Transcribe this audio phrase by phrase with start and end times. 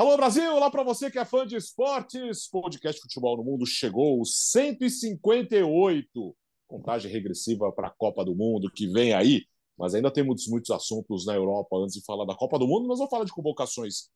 [0.00, 2.48] Alô Brasil, olá para você que é fã de esportes.
[2.48, 6.36] Podcast Futebol no Mundo chegou 158.
[6.66, 9.44] Contagem regressiva para a Copa do Mundo que vem aí.
[9.76, 12.88] Mas ainda temos muitos assuntos na Europa antes de falar da Copa do Mundo.
[12.88, 14.08] Nós vamos falar de convocações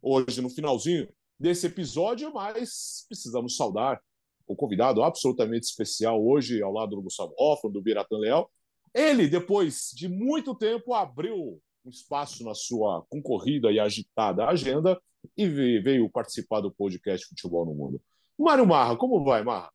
[0.00, 1.08] hoje no finalzinho
[1.40, 4.00] desse episódio, mas precisamos saudar
[4.46, 8.48] o convidado absolutamente especial hoje ao lado do Gustavo Hoffman, do Biratan Leal.
[8.94, 14.96] Ele, depois de muito tempo, abriu um espaço na sua concorrida e agitada agenda
[15.36, 18.00] e veio participar do podcast Futebol no Mundo.
[18.38, 19.70] Mário Marra, como vai, Marra?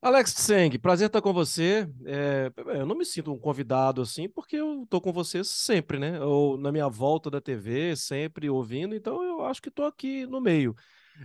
[0.00, 1.88] Alex Tseng, prazer estar com você.
[2.06, 6.20] É, eu não me sinto um convidado assim, porque eu estou com você sempre, né?
[6.20, 10.40] Ou na minha volta da TV, sempre ouvindo, então eu acho que estou aqui no
[10.40, 10.74] meio.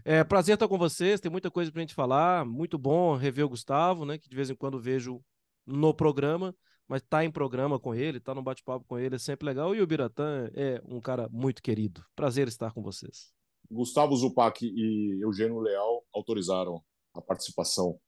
[0.04, 3.46] É, prazer estar com vocês, tem muita coisa para a gente falar, muito bom rever
[3.46, 4.18] o Gustavo, né?
[4.18, 5.24] Que de vez em quando vejo
[5.68, 6.54] no programa
[6.88, 9.74] mas tá em programa com ele, tá no bate-papo com ele, é sempre legal.
[9.74, 12.04] E o Biratã é um cara muito querido.
[12.16, 13.32] Prazer estar com vocês.
[13.72, 16.82] Gustavo Zupac e Eugênio Leal autorizaram
[17.14, 18.00] a participação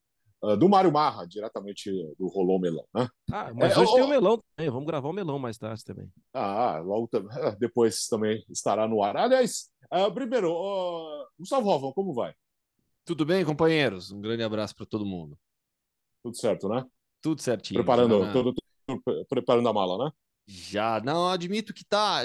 [0.43, 3.07] uh, do Mário Marra, diretamente do Rolô Melão, né?
[3.31, 6.11] Ah, mas é, hoje tem o Melão também, vamos gravar o Melão mais tarde também.
[6.33, 9.15] Ah, logo é, depois também estará no ar.
[9.17, 12.33] Aliás, uh, primeiro, uh, Gustavo Rovan, como vai?
[13.05, 14.11] Tudo bem, companheiros?
[14.11, 15.37] Um grande abraço para todo mundo.
[16.23, 16.83] Tudo certo, né?
[17.21, 17.79] Tudo certinho.
[17.79, 18.53] Preparando, tudo,
[19.29, 20.11] preparando a mala, né?
[20.47, 22.21] Já, não, admito que tá,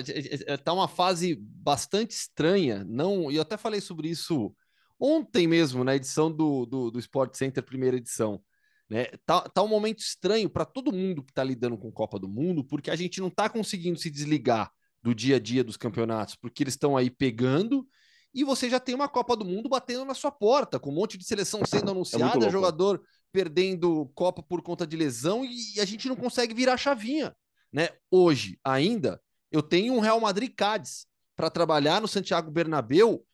[0.62, 2.84] tá uma fase bastante estranha.
[2.86, 4.55] Não, e eu até falei sobre isso
[4.98, 8.42] ontem mesmo, na edição do, do, do Sport Center, primeira edição.
[8.91, 9.06] Né?
[9.25, 12.62] Tá, tá um momento estranho para todo mundo que está lidando com Copa do Mundo,
[12.62, 14.70] porque a gente não está conseguindo se desligar
[15.02, 17.86] do dia a dia dos campeonatos, porque eles estão aí pegando
[18.34, 21.17] e você já tem uma Copa do Mundo batendo na sua porta, com um monte
[21.17, 23.02] de seleção sendo é anunciada, é jogador
[23.33, 27.35] perdendo Copa por conta de lesão e a gente não consegue virar a chavinha,
[27.73, 27.89] né?
[28.11, 29.20] Hoje ainda
[29.51, 33.24] eu tenho um Real Madrid Cádiz para trabalhar no Santiago Bernabéu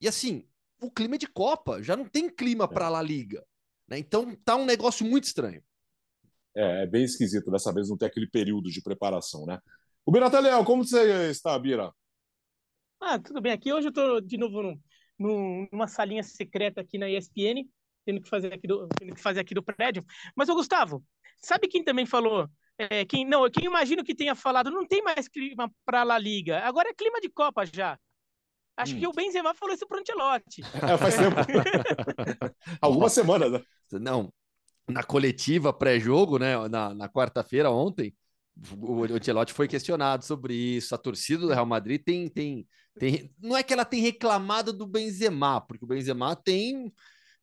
[0.00, 0.46] e assim,
[0.80, 3.44] o clima é de Copa, já não tem clima para a La Liga,
[3.88, 3.98] né?
[3.98, 5.62] Então tá um negócio muito estranho.
[6.56, 9.58] É, é bem esquisito dessa vez não ter aquele período de preparação, né?
[10.06, 11.92] O Birata Leal, como você está, Bira?
[13.00, 13.52] Ah, tudo bem.
[13.52, 17.66] Aqui hoje eu estou de novo no, numa salinha secreta aqui na ESPN
[18.04, 20.04] tendo que fazer aqui do, tendo que fazer aqui do prédio.
[20.34, 21.02] Mas, o Gustavo,
[21.42, 22.48] sabe quem também falou?
[22.76, 26.18] É, quem não, quem imagino que tenha falado, não tem mais clima para a La
[26.18, 26.60] Liga.
[26.60, 27.98] Agora é clima de Copa já.
[28.76, 28.98] Acho hum.
[28.98, 30.62] que o Benzema falou isso pro Ancelotti.
[30.74, 31.36] É, faz tempo.
[32.80, 33.62] Algumas semanas, né?
[33.92, 34.32] Não,
[34.88, 38.14] na coletiva pré-jogo, né, na, na quarta-feira ontem,
[38.76, 40.94] o Ancelotti foi questionado sobre isso.
[40.94, 42.66] A torcida do Real Madrid tem, tem,
[42.98, 46.92] tem, não é que ela tem reclamado do Benzema, porque o Benzema tem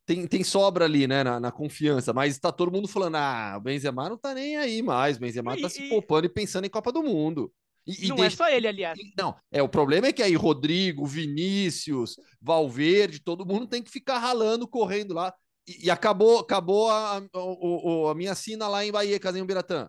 [0.04, 3.60] tem, tem sobra ali, né, na, na, confiança, mas tá todo mundo falando, ah, o
[3.60, 6.70] Benzema não tá nem aí mais, o Benzema e, tá se poupando e pensando em
[6.70, 7.52] Copa do Mundo.
[7.86, 8.34] E, não e é deixa...
[8.34, 8.98] é só ele, aliás.
[9.16, 14.18] Não, é, o problema é que aí Rodrigo, Vinícius, Valverde, todo mundo tem que ficar
[14.18, 15.32] ralando, correndo lá,
[15.66, 19.88] e, e acabou, acabou a, a, a, a, minha sina lá em Bahia, Casinho Biratã.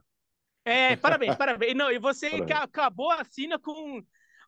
[0.65, 1.75] É, parabéns, parabéns.
[1.75, 2.59] Não, e você parabéns.
[2.61, 4.01] acabou a sina com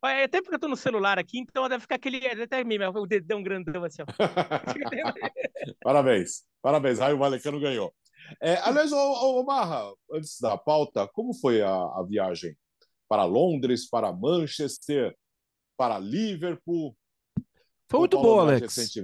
[0.08, 2.26] é até porque eu tô no celular aqui, então deve ficar aquele.
[2.28, 4.06] Até mesmo, o dedão grandão assim, ó.
[5.84, 7.00] parabéns, parabéns.
[7.00, 7.94] Raio Valecano ganhou.
[8.42, 12.56] É, aliás, ô, ô, Marra, antes da pauta, como foi a, a viagem
[13.08, 15.16] para Londres, para Manchester,
[15.78, 16.96] para Liverpool?
[17.90, 18.96] Foi muito boa, Alex.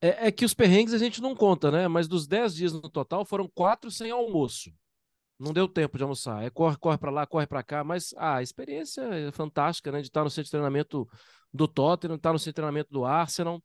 [0.00, 1.88] É, é, que os perrengues a gente não conta, né?
[1.88, 4.72] Mas dos 10 dias no total, foram quatro sem almoço.
[5.38, 6.42] Não deu tempo de almoçar.
[6.42, 10.00] É corre, corre para lá, corre para cá, mas ah, a experiência é fantástica, né?
[10.00, 11.08] De estar no centro de treinamento
[11.52, 13.62] do Tottenham, estar no centro de treinamento do Arsenal.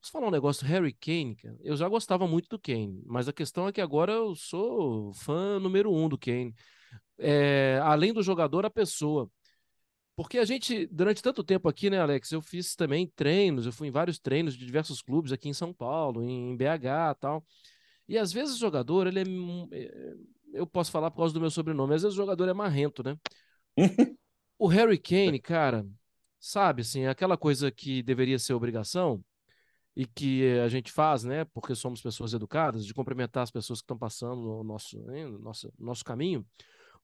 [0.00, 1.56] Posso falar um negócio, Harry Kane, cara?
[1.60, 5.58] eu já gostava muito do Kane, mas a questão é que agora eu sou fã
[5.58, 6.54] número um do Kane.
[7.18, 9.30] É, além do jogador, a pessoa.
[10.14, 13.88] Porque a gente, durante tanto tempo aqui, né, Alex, eu fiz também treinos, eu fui
[13.88, 17.44] em vários treinos de diversos clubes aqui em São Paulo, em BH tal.
[18.08, 19.22] E às vezes o jogador, ele é,
[19.72, 20.14] é
[20.52, 23.16] eu posso falar por causa do meu sobrenome, às vezes o jogador é marrento, né?
[24.58, 25.86] o Harry Kane, cara,
[26.40, 29.22] sabe, assim, aquela coisa que deveria ser obrigação
[29.94, 33.84] e que a gente faz, né, porque somos pessoas educadas, de cumprimentar as pessoas que
[33.84, 36.46] estão passando no nosso, né, no nosso, nosso caminho.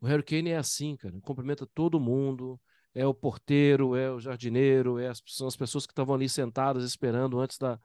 [0.00, 2.60] O Harry Kane é assim, cara, cumprimenta todo mundo,
[2.94, 6.84] é o porteiro, é o jardineiro, é as, são as pessoas que estavam ali sentadas
[6.84, 7.80] esperando antes da,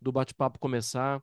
[0.00, 1.22] do bate-papo começar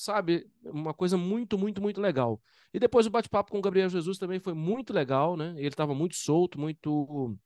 [0.00, 2.40] sabe, uma coisa muito, muito, muito legal.
[2.72, 5.54] E depois o bate-papo com o Gabriel Jesus também foi muito legal, né?
[5.56, 7.36] Ele estava muito solto, muito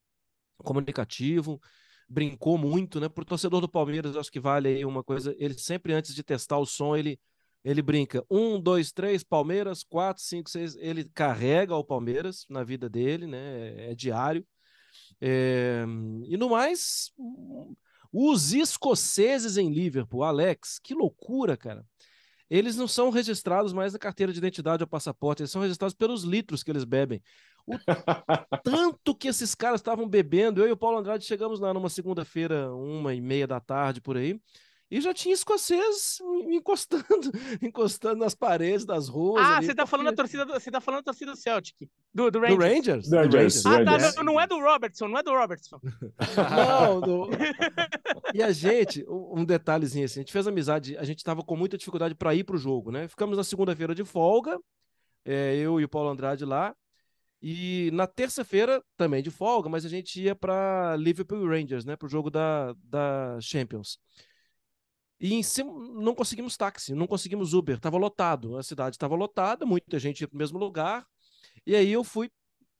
[0.59, 1.61] comunicativo,
[2.09, 3.09] brincou muito, né?
[3.09, 5.35] Para o torcedor do Palmeiras, acho que vale aí uma coisa.
[5.39, 7.19] Ele sempre, antes de testar o som, ele,
[7.65, 8.25] ele brinca.
[8.31, 10.77] Um, dois, três, Palmeiras, quatro, cinco, seis.
[10.77, 13.89] Ele carrega o Palmeiras na vida dele, né?
[13.89, 14.47] É, é diário.
[15.21, 15.85] É...
[16.29, 17.13] E no mais,
[18.13, 21.87] Os escoceses em Liverpool, Alex, que loucura, cara.
[22.55, 26.23] Eles não são registrados mais na carteira de identidade ou passaporte, eles são registrados pelos
[26.23, 27.23] litros que eles bebem.
[27.67, 27.79] O
[28.63, 30.61] tanto que esses caras estavam bebendo.
[30.61, 34.19] Eu e o Paulo Andrade chegamos lá numa segunda-feira, uma e meia da tarde por
[34.19, 34.39] aí.
[34.93, 36.19] E já tinha escoceses
[36.51, 37.07] encostando,
[37.63, 39.43] encostando nas paredes das ruas.
[39.43, 39.91] Ah, ali, você tá porque...
[39.91, 42.59] falando da torcida, do, você tá falando da torcida do Celtic, do, do Rangers.
[42.59, 43.09] Do Rangers?
[43.09, 43.65] Do Rangers.
[43.65, 45.81] Ah, tá, não, não, é do Robertson, não é do Robertson.
[46.91, 47.31] não, do...
[48.35, 51.79] E a gente, um detalhezinho assim, a gente fez amizade, a gente tava com muita
[51.79, 53.09] dificuldade para ir pro jogo, né?
[53.09, 54.61] Ficamos na segunda-feira de folga,
[55.25, 56.77] é, eu e o Paulo Andrade lá,
[57.41, 61.97] e na terça-feira, também de folga, mas a gente ia para Liverpool Rangers, né?
[61.97, 63.99] Pro jogo da, da Champions.
[65.23, 69.65] E em cima, não conseguimos táxi, não conseguimos Uber, estava lotado, a cidade estava lotada,
[69.65, 71.07] muita gente ia mesmo lugar.
[71.65, 72.29] E aí eu fui,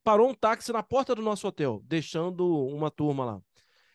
[0.03, 3.43] parou um táxi na porta do nosso hotel, deixando uma turma lá.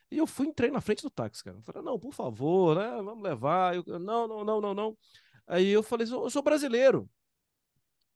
[0.10, 1.62] E eu fui, entrei na frente do táxi, cara.
[1.62, 2.90] falei, não, por favor, né?
[3.04, 3.76] Vamos levar.
[3.76, 4.98] Eu, não, não, não, não, não.
[5.46, 7.10] Aí eu falei, eu sou brasileiro.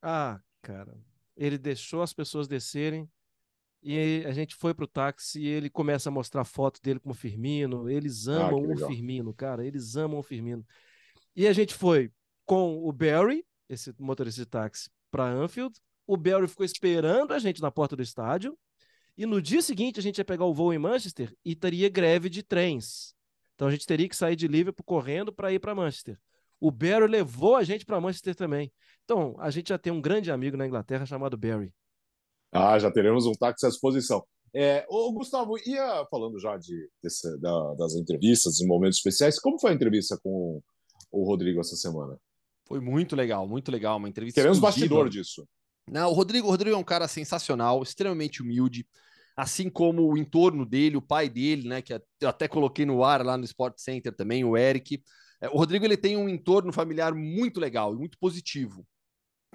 [0.00, 0.98] Ah, cara.
[1.36, 3.06] Ele deixou as pessoas descerem.
[3.82, 7.14] E a gente foi pro táxi e ele começa a mostrar foto dele com o
[7.14, 7.90] Firmino.
[7.90, 9.66] Eles ah, amam ah, o Firmino, cara.
[9.66, 10.64] Eles amam o Firmino.
[11.34, 12.12] E a gente foi
[12.44, 15.74] com o Barry, esse motorista de táxi, para Anfield.
[16.06, 18.56] O Barry ficou esperando a gente na porta do estádio.
[19.16, 22.30] E no dia seguinte a gente ia pegar o voo em Manchester e teria greve
[22.30, 23.14] de trens.
[23.54, 26.18] Então a gente teria que sair de Liverpool correndo para ir para Manchester.
[26.60, 28.72] O Barry levou a gente para Manchester também.
[29.04, 31.74] Então a gente já tem um grande amigo na Inglaterra chamado Barry.
[32.52, 34.22] Ah, já teremos um táxi à disposição.
[34.54, 39.58] É, ô, Gustavo, ia falando já de, desse, da, das entrevistas, em momentos especiais, como
[39.58, 40.62] foi a entrevista com
[41.10, 42.18] o Rodrigo essa semana?
[42.66, 44.38] Foi muito legal, muito legal, uma entrevista.
[44.38, 44.86] Queremos exclusiva.
[44.86, 45.48] bastidor disso.
[45.90, 48.86] Não, o Rodrigo, o Rodrigo é um cara sensacional, extremamente humilde,
[49.34, 53.24] assim como o entorno dele, o pai dele, né, que eu até coloquei no ar
[53.24, 55.02] lá no Sport Center também, o Eric.
[55.40, 58.86] É, o Rodrigo ele tem um entorno familiar muito legal e muito positivo,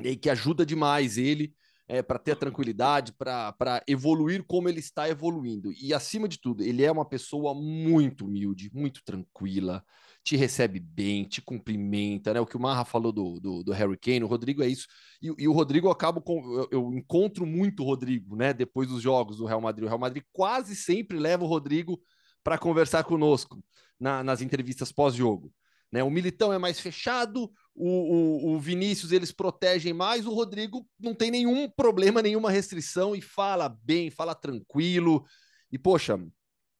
[0.04, 1.54] e que ajuda demais ele
[1.88, 5.72] é, para ter a tranquilidade, para evoluir como ele está evoluindo.
[5.72, 9.84] E acima de tudo, ele é uma pessoa muito humilde, muito tranquila,
[10.24, 12.42] te recebe bem, te cumprimenta, né?
[12.42, 14.86] O que o Marra falou do, do, do Harry Kane, o Rodrigo é isso.
[15.22, 16.39] E, e o Rodrigo eu acabo com.
[16.54, 18.54] Eu, eu, encontro muito o Rodrigo, né?
[18.54, 19.86] Depois dos jogos do Real Madrid.
[19.86, 22.01] O Real Madrid quase sempre leva o Rodrigo
[22.44, 23.63] para conversar conosco
[23.98, 25.54] na, nas entrevistas pós-jogo.
[25.92, 26.04] Né?
[26.04, 31.13] O Militão é mais fechado, o, o, o, Vinícius eles protegem mais, o Rodrigo não
[31.13, 35.24] tem nenhum problema, nenhuma restrição e fala bem, fala tranquilo.
[35.71, 36.19] E, poxa,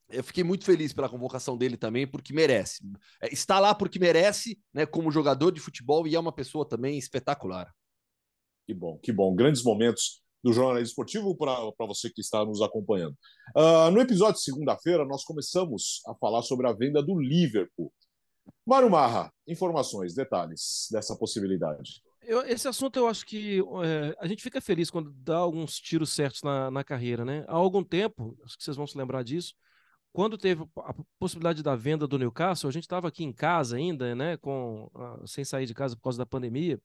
[0.10, 2.84] eu fiquei muito feliz pela convocação dele também, porque merece.
[3.22, 6.98] É, está lá porque merece, né, como jogador de futebol, e é uma pessoa também
[6.98, 7.72] espetacular.
[8.66, 9.36] Que bom, que bom.
[9.36, 13.16] Grandes momentos do jornalismo esportivo para você que está nos acompanhando.
[13.56, 17.94] Uh, no episódio de segunda-feira, nós começamos a falar sobre a venda do Liverpool.
[18.66, 22.02] Mário Marra, informações, detalhes dessa possibilidade.
[22.22, 26.12] Eu, esse assunto eu acho que é, a gente fica feliz quando dá alguns tiros
[26.12, 27.46] certos na, na carreira, né?
[27.48, 29.54] Há algum tempo, acho que vocês vão se lembrar disso,
[30.12, 34.14] quando teve a possibilidade da venda do Newcastle, a gente estava aqui em casa ainda,
[34.16, 34.36] né?
[34.38, 34.90] Com,
[35.26, 36.82] sem sair de casa por causa da pandemia,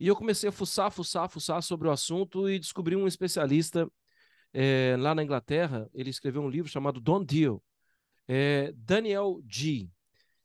[0.00, 3.86] e eu comecei a fuçar, fuçar, fuçar sobre o assunto e descobri um especialista
[4.50, 5.90] é, lá na Inglaterra.
[5.92, 7.62] Ele escreveu um livro chamado Don't Deal.
[8.26, 9.90] É, Daniel G.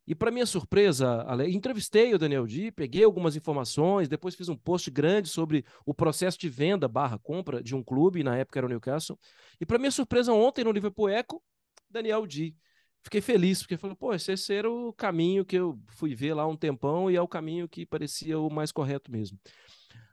[0.06, 4.56] E para minha surpresa, Ale, entrevistei o Daniel Di, peguei algumas informações, depois fiz um
[4.56, 8.66] post grande sobre o processo de venda barra compra de um clube, na época era
[8.66, 9.18] o Newcastle.
[9.60, 11.42] E para minha surpresa, ontem no Liverpool Echo,
[11.90, 12.54] Daniel Di.
[13.02, 16.56] Fiquei feliz, porque falou, pô, esse, era o caminho que eu fui ver lá um
[16.56, 19.38] tempão e é o caminho que parecia o mais correto mesmo.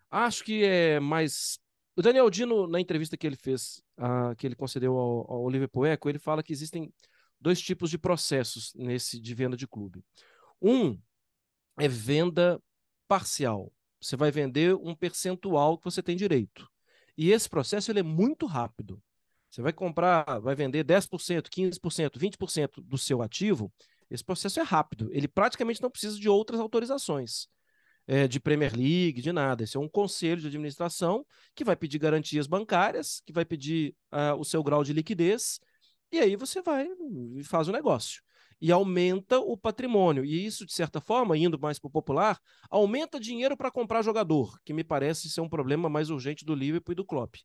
[0.09, 1.59] Acho que é mais.
[1.95, 5.87] O Daniel Dino, na entrevista que ele fez, uh, que ele concedeu ao, ao Liverpool
[5.87, 6.91] Echo, ele fala que existem
[7.43, 10.03] dois tipos de processos nesse de venda de clube.
[10.61, 10.97] Um
[11.77, 12.61] é venda
[13.07, 13.71] parcial.
[14.01, 16.67] Você vai vender um percentual que você tem direito.
[17.17, 19.01] E esse processo ele é muito rápido.
[19.49, 23.71] Você vai comprar, vai vender 10%, 15%, 20% do seu ativo.
[24.09, 25.09] Esse processo é rápido.
[25.11, 27.47] Ele praticamente não precisa de outras autorizações.
[28.05, 29.63] É, de Premier League, de nada.
[29.63, 34.37] Esse é um conselho de administração que vai pedir garantias bancárias, que vai pedir uh,
[34.37, 35.57] o seu grau de liquidez
[36.13, 36.87] e aí você vai
[37.35, 38.21] e faz o negócio.
[38.61, 40.23] E aumenta o patrimônio.
[40.23, 42.39] E isso, de certa forma, indo mais para o popular,
[42.69, 46.93] aumenta dinheiro para comprar jogador, que me parece ser um problema mais urgente do Liverpool
[46.93, 47.37] e do Klopp.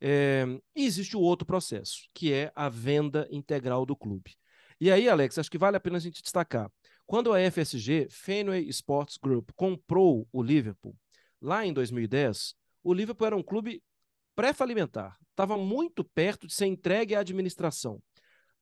[0.00, 4.34] É, e existe o outro processo, que é a venda integral do clube.
[4.80, 6.72] E aí, Alex, acho que vale a pena a gente destacar.
[7.06, 10.96] Quando a FSG, Fenway Sports Group, comprou o Liverpool,
[11.42, 13.82] lá em 2010, o Liverpool era um clube
[14.38, 18.00] pré-falimentar estava muito perto de ser entregue à administração.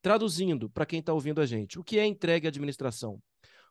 [0.00, 3.22] Traduzindo para quem está ouvindo a gente, o que é entregue à administração?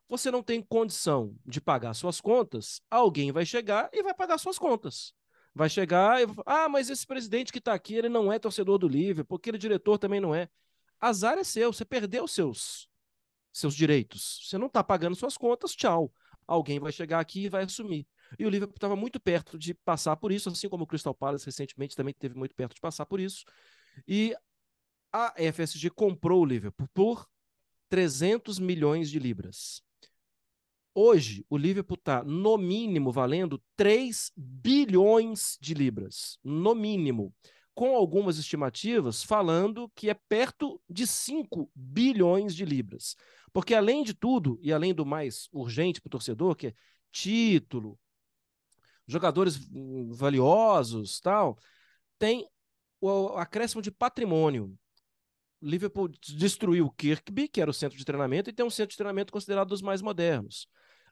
[0.07, 4.59] Você não tem condição de pagar suas contas, alguém vai chegar e vai pagar suas
[4.59, 5.15] contas.
[5.51, 8.87] Vai chegar e ah, mas esse presidente que está aqui, ele não é torcedor do
[8.87, 10.47] Liverpool, aquele diretor também não é.
[11.01, 12.87] Azar é seu, você perdeu seus,
[13.51, 14.41] seus direitos.
[14.43, 16.13] Você não está pagando suas contas, tchau.
[16.45, 18.05] Alguém vai chegar aqui e vai assumir.
[18.37, 21.45] E o Liverpool estava muito perto de passar por isso, assim como o Crystal Palace
[21.45, 23.45] recentemente também teve muito perto de passar por isso.
[24.07, 24.35] E
[25.11, 27.27] a FSG comprou o Liverpool por
[27.89, 29.81] 300 milhões de libras.
[30.93, 36.37] Hoje, o Liverpool está, no mínimo, valendo 3 bilhões de libras.
[36.43, 37.33] No mínimo.
[37.73, 43.17] Com algumas estimativas falando que é perto de 5 bilhões de libras.
[43.51, 46.73] Porque, além de tudo, e além do mais urgente para o torcedor, que é
[47.11, 47.99] título,
[49.07, 49.59] jogadores
[50.11, 51.57] valiosos, tal,
[52.17, 52.47] tem
[52.99, 54.73] o acréscimo de patrimônio.
[55.61, 59.33] Liverpool destruiu Kirkby, que era o centro de treinamento, e tem um centro de treinamento
[59.33, 60.67] considerado dos mais modernos.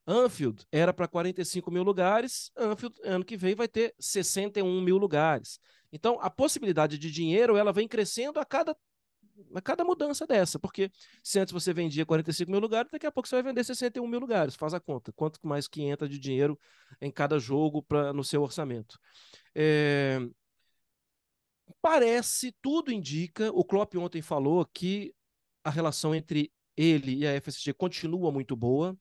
[0.05, 5.59] Anfield era para 45 mil lugares, Anfield ano que vem vai ter 61 mil lugares.
[5.91, 8.75] Então, a possibilidade de dinheiro ela vem crescendo a cada,
[9.55, 10.91] a cada mudança dessa, porque
[11.23, 14.19] se antes você vendia 45 mil lugares, daqui a pouco você vai vender 61 mil
[14.19, 15.11] lugares, faz a conta.
[15.13, 16.59] Quanto mais que entra de dinheiro
[17.01, 18.99] em cada jogo pra, no seu orçamento.
[19.55, 20.19] É...
[21.81, 25.13] Parece, tudo indica, o Klopp ontem falou que
[25.63, 28.97] a relação entre ele e a FSG continua muito boa,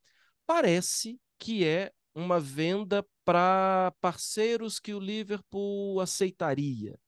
[0.47, 6.99] parece que é uma venda para parceiros que o Liverpool aceitaria.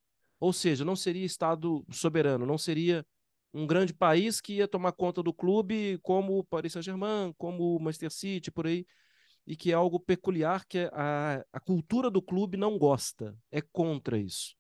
[0.41, 3.05] Ou seja, não seria Estado soberano, não seria
[3.55, 7.81] um grande país que ia tomar conta do clube como o Paris Saint-Germain, como o
[7.81, 8.85] Manchester City, por aí,
[9.47, 14.19] e que é algo peculiar que a, a cultura do clube não gosta, é contra
[14.19, 14.57] isso.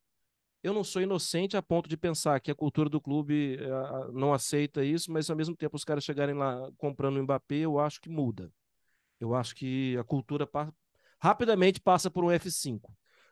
[0.62, 4.32] Eu não sou inocente a ponto de pensar que a cultura do clube uh, não
[4.32, 8.00] aceita isso, mas ao mesmo tempo os caras chegarem lá comprando o Mbappé, eu acho
[8.00, 8.50] que muda.
[9.20, 10.72] Eu acho que a cultura pa
[11.18, 12.90] rapidamente passa por um F5.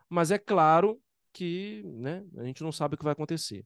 [0.08, 1.00] Mas é claro
[1.32, 3.64] que né, a gente não sabe o que vai acontecer.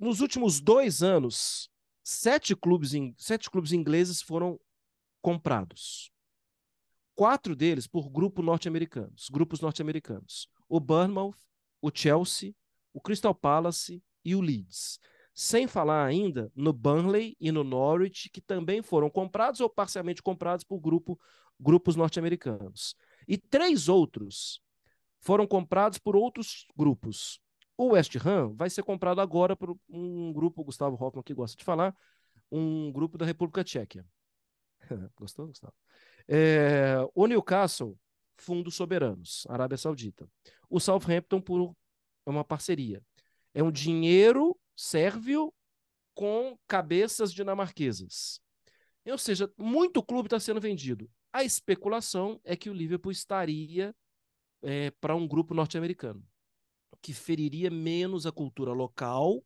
[0.00, 1.70] Nos últimos dois anos,
[2.02, 4.58] sete clubes, sete clubes ingleses foram
[5.20, 6.10] comprados.
[7.14, 10.48] Quatro deles por grupo norte-americanos, grupos norte-americanos.
[10.68, 11.36] O Bournemouth,
[11.82, 12.54] o Chelsea,
[12.94, 14.98] o Crystal Palace e o Leeds
[15.32, 20.64] sem falar ainda no Burnley e no Norwich, que também foram comprados ou parcialmente comprados
[20.64, 21.18] por grupo,
[21.58, 22.94] grupos norte-americanos.
[23.26, 24.60] E três outros
[25.20, 27.40] foram comprados por outros grupos.
[27.80, 31.64] O West Ham vai ser comprado agora por um grupo, Gustavo Hoffman que gosta de
[31.64, 31.96] falar,
[32.52, 34.06] um grupo da República Tcheca.
[35.16, 35.72] Gostou, Gustavo?
[36.28, 37.98] É, o Newcastle,
[38.36, 40.28] Fundos Soberanos, Arábia Saudita.
[40.68, 41.74] O Southampton por
[42.26, 43.02] uma parceria.
[43.54, 45.50] É um dinheiro sérvio
[46.12, 48.42] com cabeças dinamarquesas.
[49.06, 51.10] Ou seja, muito clube está sendo vendido.
[51.32, 53.96] A especulação é que o Liverpool estaria
[54.60, 56.22] é, para um grupo norte-americano,
[57.02, 59.42] que feriria menos a cultura local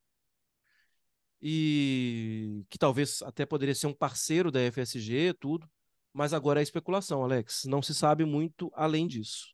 [1.41, 5.69] e que talvez até poderia ser um parceiro da FSG, tudo.
[6.13, 7.65] Mas agora é especulação, Alex.
[7.67, 9.53] Não se sabe muito além disso.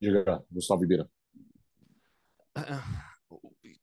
[0.00, 1.10] Diga, Gustavo Ribeira.
[2.54, 3.14] Ah,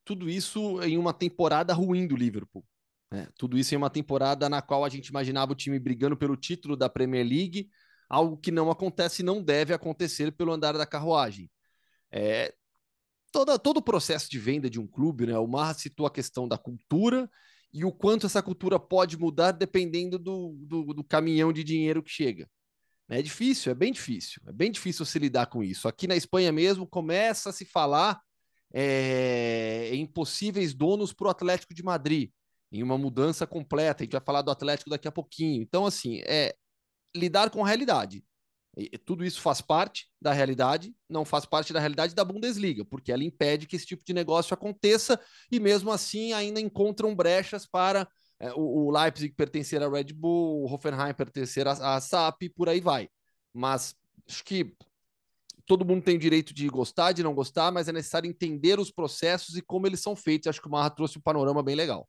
[0.04, 2.66] tudo isso em uma temporada ruim do Liverpool.
[3.12, 3.28] Né?
[3.38, 6.78] Tudo isso em uma temporada na qual a gente imaginava o time brigando pelo título
[6.78, 7.70] da Premier League,
[8.10, 11.50] algo que não acontece e não deve acontecer pelo andar da carruagem.
[12.12, 12.54] É,
[13.32, 15.38] toda, todo o processo de venda de um clube, né?
[15.38, 17.30] o Marra citou a questão da cultura
[17.74, 22.12] e o quanto essa cultura pode mudar dependendo do, do, do caminhão de dinheiro que
[22.12, 22.50] chega.
[23.10, 25.88] É difícil, é bem difícil, é bem difícil se lidar com isso.
[25.88, 28.22] Aqui na Espanha mesmo começa a se falar
[28.74, 32.32] é, em possíveis donos para o Atlético de Madrid,
[32.72, 34.02] em uma mudança completa.
[34.02, 35.62] A gente vai falar do Atlético daqui a pouquinho.
[35.62, 36.56] Então, assim, é
[37.14, 38.24] lidar com a realidade.
[38.78, 43.12] E, tudo isso faz parte da realidade, não faz parte da realidade da Bundesliga, porque
[43.12, 45.20] ela impede que esse tipo de negócio aconteça
[45.52, 48.08] e, mesmo assim, ainda encontram brechas para
[48.40, 52.80] é, o, Leipzig pertencer à Red Bull, o Hoffenheim pertencer à, à SAP, por aí
[52.80, 53.10] vai.
[53.54, 53.94] Mas
[54.28, 54.74] acho que
[55.66, 58.90] todo mundo tem o direito de gostar, de não gostar, mas é necessário entender os
[58.90, 60.48] processos e como eles são feitos.
[60.48, 62.08] Acho que o Marra trouxe um panorama bem legal.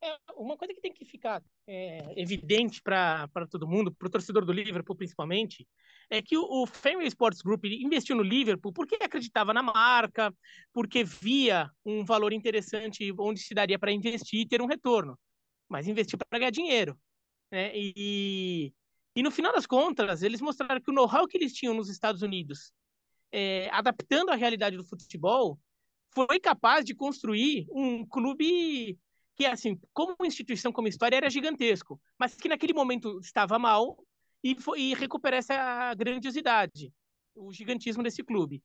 [0.00, 4.44] É, uma coisa que tem que ficar é, evidente para todo mundo, para o torcedor
[4.44, 5.66] do Liverpool principalmente,
[6.08, 10.32] é que o, o Fenway Sports Group investiu no Liverpool porque acreditava na marca,
[10.72, 15.18] porque via um valor interessante onde se daria para investir e ter um retorno.
[15.68, 16.98] Mas investiu para ganhar dinheiro.
[17.50, 17.72] Né?
[17.74, 18.72] E,
[19.16, 22.22] e no final das contas, eles mostraram que o know-how que eles tinham nos Estados
[22.22, 22.72] Unidos,
[23.32, 25.58] é, adaptando a realidade do futebol,
[26.14, 28.98] foi capaz de construir um clube
[29.38, 33.96] que, assim, como instituição, como história, era gigantesco, mas que naquele momento estava mal
[34.42, 36.92] e, foi, e recuperar essa grandiosidade,
[37.36, 38.60] o gigantismo desse clube.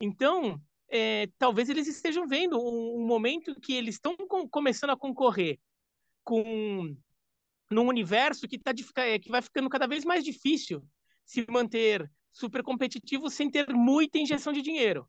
[0.00, 4.96] Então, é, talvez eles estejam vendo um, um momento que eles estão com, começando a
[4.96, 5.58] concorrer
[6.22, 6.96] com
[7.70, 10.82] num universo que, tá, é, que vai ficando cada vez mais difícil
[11.24, 15.06] se manter super competitivo sem ter muita injeção de dinheiro.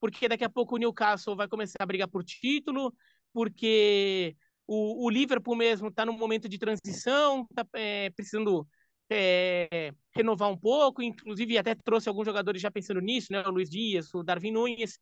[0.00, 2.94] Porque daqui a pouco o Newcastle vai começar a brigar por título,
[3.32, 4.36] porque
[4.68, 8.68] o, o Liverpool mesmo está num momento de transição, está é, precisando
[9.10, 13.42] é, renovar um pouco, inclusive até trouxe alguns jogadores já pensando nisso, né?
[13.46, 14.98] O Luiz Dias, o Darwin Nunes.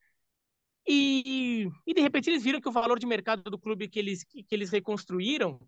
[0.88, 4.23] E, e de repente eles viram que o valor de mercado do clube que eles,
[4.23, 5.61] que eles reconstruíram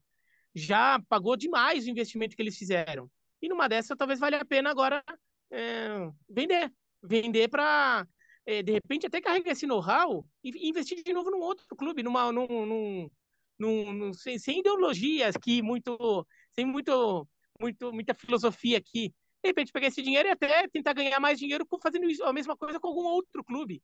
[0.54, 3.10] já pagou demais o investimento que eles fizeram.
[3.42, 5.02] E numa dessas, talvez valha a pena agora
[5.50, 5.88] é,
[6.28, 6.72] vender.
[7.02, 8.06] Vender para,
[8.46, 12.30] é, de repente, até carregar esse know-how e investir de novo num outro clube, numa,
[12.32, 13.10] num, num,
[13.58, 17.28] num, num sem, sem ideologias aqui, muito, sem muito,
[17.60, 19.12] muito, muita filosofia aqui.
[19.42, 22.80] De repente, pegar esse dinheiro e até tentar ganhar mais dinheiro fazendo a mesma coisa
[22.80, 23.82] com algum outro clube,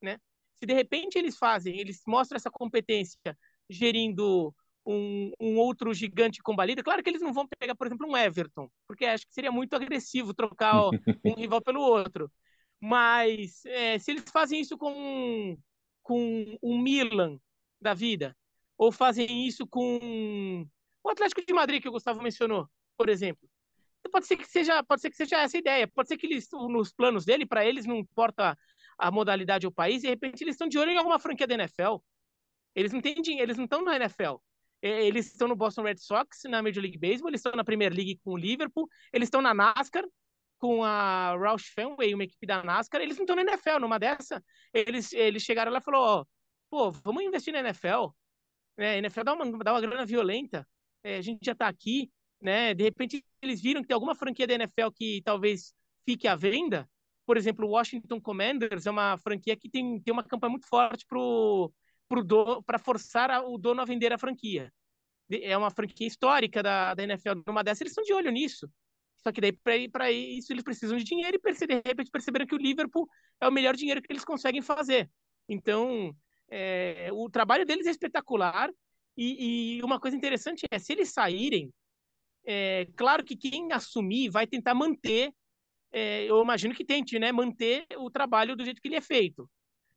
[0.00, 0.18] né?
[0.54, 3.36] Se de repente eles fazem, eles mostram essa competência
[3.68, 4.54] gerindo
[4.86, 6.82] um, um, outro gigante combalido.
[6.82, 9.74] Claro que eles não vão pegar, por exemplo, um Everton, porque acho que seria muito
[9.74, 10.76] agressivo trocar
[11.24, 12.30] um rival pelo outro.
[12.80, 15.56] Mas é, se eles fazem isso com,
[16.02, 17.38] com um Milan
[17.80, 18.36] da vida,
[18.82, 20.66] ou fazem isso com
[21.04, 23.48] o Atlético de Madrid que o Gustavo mencionou, por exemplo,
[24.10, 25.86] pode ser que seja, pode ser que seja essa a ideia.
[25.86, 28.58] Pode ser que eles, nos planos dele, para eles não importa
[28.98, 31.54] a modalidade ou o país, de repente eles estão de olho em alguma franquia da
[31.54, 31.98] NFL.
[32.74, 34.36] Eles não têm dinheiro, eles não estão na NFL.
[34.82, 38.20] Eles estão no Boston Red Sox, na Major League Baseball, eles estão na Premier League
[38.24, 40.04] com o Liverpool, eles estão na NASCAR
[40.58, 44.42] com a Roush Fenway, uma equipe da NASCAR, eles não estão na NFL, numa dessa,
[44.74, 46.24] eles, eles chegaram lá e falaram, ó,
[46.68, 48.10] pô, vamos investir na NFL,
[48.76, 50.66] é, a NFL dá uma, dá uma grana violenta,
[51.02, 54.46] é, a gente já tá aqui, né, de repente eles viram que tem alguma franquia
[54.46, 56.88] da NFL que talvez fique à venda,
[57.26, 61.06] por exemplo, o Washington Commanders é uma franquia que tem, tem uma campanha muito forte
[62.66, 64.72] para forçar a, o dono a vender a franquia.
[65.30, 67.42] É uma franquia histórica da, da NFL.
[67.46, 68.68] Numa dessas, eles estão de olho nisso.
[69.18, 69.52] Só que daí,
[69.88, 73.08] para isso, eles precisam de dinheiro e perce, de repente perceberam que o Liverpool
[73.40, 75.08] é o melhor dinheiro que eles conseguem fazer.
[75.48, 76.14] Então,
[76.54, 78.70] é, o trabalho deles é espetacular.
[79.16, 81.70] E, e, uma coisa interessante é, se eles saírem,
[82.44, 85.32] é, claro que quem assumir vai tentar manter,
[85.92, 89.48] é, eu imagino que tente, né, manter o trabalho do jeito que ele é feito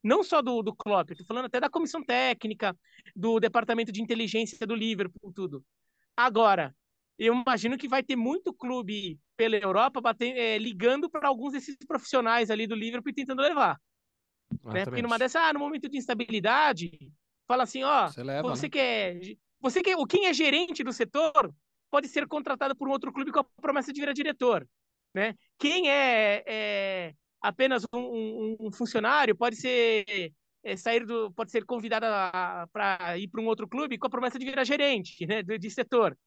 [0.06, 2.76] não só do, do Klopp, estou falando até da comissão técnica,
[3.14, 5.64] do departamento de inteligência do Liverpool, tudo.
[6.16, 6.74] Agora,
[7.18, 12.50] eu imagino que vai ter muito clube pela Europa é, ligando para alguns desses profissionais
[12.50, 13.80] ali do Liverpool e tentando levar.
[14.64, 14.84] Né?
[14.84, 17.12] Porque numa dessas, ah, no momento de instabilidade,
[17.46, 18.70] fala assim, ó, você, leva, você né?
[18.70, 19.20] quer,
[19.60, 21.54] você quer, quem é gerente do setor
[21.90, 24.66] pode ser contratado por um outro clube com a promessa de virar diretor,
[25.14, 25.34] né?
[25.58, 30.32] Quem é, é apenas um, um, um funcionário pode ser
[30.66, 32.06] é, sair do, pode ser convidado
[32.72, 35.70] para ir para um outro clube com a promessa de virar gerente, né, de, de,
[35.70, 36.18] setor.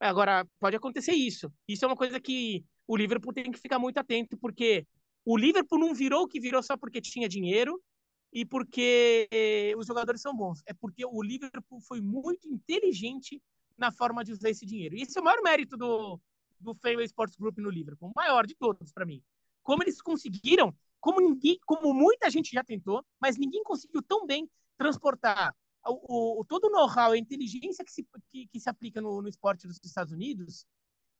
[0.00, 1.52] Agora pode acontecer isso.
[1.68, 4.86] Isso é uma coisa que o Liverpool tem que ficar muito atento, porque
[5.24, 7.80] o Liverpool não virou o que virou só porque tinha dinheiro
[8.32, 10.62] e porque eh, os jogadores são bons.
[10.66, 13.40] É porque o Liverpool foi muito inteligente
[13.78, 14.96] na forma de usar esse dinheiro.
[14.96, 16.20] E esse é o maior mérito do,
[16.60, 19.22] do Fenway Sports Group no Liverpool, o maior de todos para mim
[19.64, 24.48] como eles conseguiram, como ninguém, como muita gente já tentou, mas ninguém conseguiu tão bem
[24.76, 25.56] transportar
[25.86, 29.28] o, o todo o know-how, a inteligência que se, que, que se aplica no, no
[29.28, 30.66] esporte dos Estados Unidos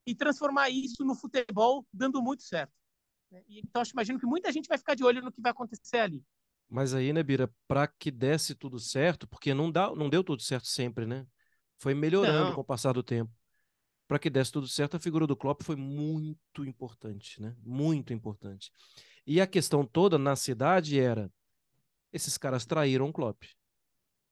[0.07, 2.73] e transformar isso no futebol, dando muito certo.
[3.31, 3.43] Né?
[3.49, 6.23] Então, acho, imagino que muita gente vai ficar de olho no que vai acontecer ali.
[6.69, 10.43] Mas aí, né, Bira, para que desse tudo certo, porque não, dá, não deu tudo
[10.43, 11.27] certo sempre, né?
[11.79, 12.55] Foi melhorando não.
[12.55, 13.31] com o passar do tempo
[14.07, 17.57] para que desse tudo certo, a figura do Klopp foi muito importante, né?
[17.65, 18.71] Muito importante.
[19.27, 21.31] E a questão toda na cidade era:
[22.13, 23.43] esses caras traíram o Klopp.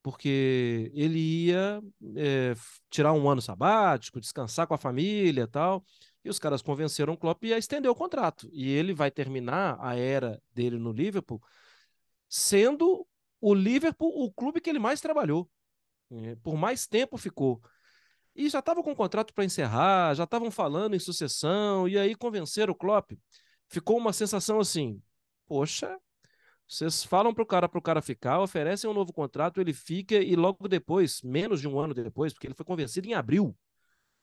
[0.03, 1.81] Porque ele ia
[2.17, 2.55] é,
[2.91, 5.85] tirar um ano sabático, descansar com a família tal.
[6.25, 8.49] E os caras convenceram o Klopp a estender o contrato.
[8.53, 11.43] E ele vai terminar a era dele no Liverpool
[12.33, 13.07] sendo
[13.39, 15.51] o Liverpool o clube que ele mais trabalhou.
[16.11, 17.61] É, por mais tempo ficou.
[18.35, 22.15] E já estavam com o contrato para encerrar, já estavam falando em sucessão, e aí
[22.15, 23.13] convenceram o Klopp.
[23.69, 25.03] Ficou uma sensação assim:
[25.47, 25.99] poxa,
[26.67, 30.15] vocês falam para o cara para o cara ficar, oferecem um novo contrato, ele fica
[30.15, 33.55] e logo depois, menos de um ano depois, porque ele foi convencido em abril,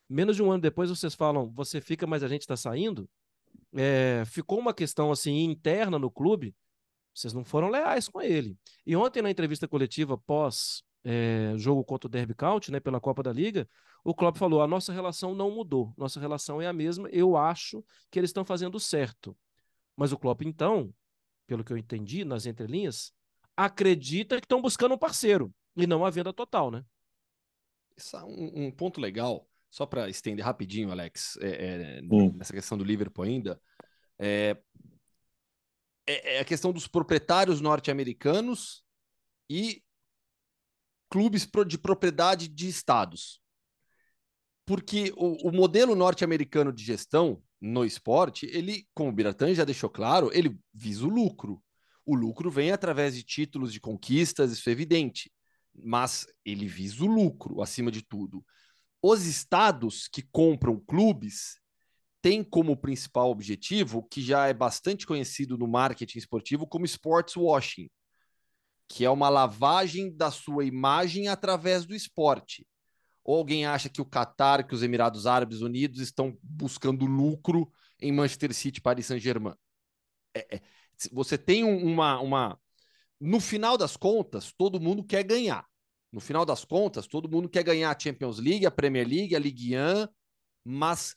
[0.09, 3.09] menos de um ano depois vocês falam, você fica, mas a gente está saindo.
[3.73, 6.55] É, ficou uma questão assim interna no clube
[7.13, 8.57] Vocês não foram leais com ele.
[8.85, 13.23] E ontem, na entrevista coletiva pós é, jogo contra o Derby County, né, pela Copa
[13.23, 13.69] da Liga,
[14.03, 17.09] o Klopp falou: a nossa relação não mudou, nossa relação é a mesma.
[17.09, 19.37] Eu acho que eles estão fazendo certo.
[19.95, 20.93] Mas o Klopp, então,
[21.47, 23.13] pelo que eu entendi nas entrelinhas,
[23.55, 26.85] acredita que estão buscando um parceiro e não a venda total, né?
[27.97, 32.33] É um, um ponto legal, só para estender rapidinho, Alex, é, é, hum.
[32.35, 33.61] nessa questão do Liverpool ainda.
[34.17, 34.57] É,
[36.07, 38.83] é, é a questão dos proprietários norte-americanos
[39.49, 39.83] e
[41.09, 43.41] clubes de propriedade de estados.
[44.65, 49.89] Porque o, o modelo norte-americano de gestão no esporte, ele, como o Biratan já deixou
[49.89, 51.61] claro, ele visa o lucro.
[52.05, 55.31] O lucro vem através de títulos de conquistas, isso é evidente.
[55.75, 58.43] Mas ele visa o lucro, acima de tudo.
[59.01, 61.59] Os estados que compram clubes
[62.21, 67.89] têm como principal objetivo, que já é bastante conhecido no marketing esportivo, como sports washing,
[68.87, 72.67] que é uma lavagem da sua imagem através do esporte.
[73.23, 78.11] Ou alguém acha que o Catar, que os Emirados Árabes Unidos estão buscando lucro em
[78.11, 79.53] Manchester City, Paris Saint-Germain?
[80.33, 80.61] É, é,
[81.11, 82.59] você tem uma, uma.
[83.19, 85.68] No final das contas, todo mundo quer ganhar.
[86.11, 89.39] No final das contas, todo mundo quer ganhar a Champions League, a Premier League, a
[89.39, 90.07] Ligue 1,
[90.65, 91.15] mas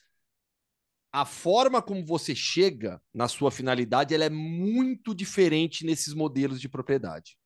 [1.12, 6.68] a forma como você chega na sua finalidade ela é muito diferente nesses modelos de
[6.68, 7.36] propriedade.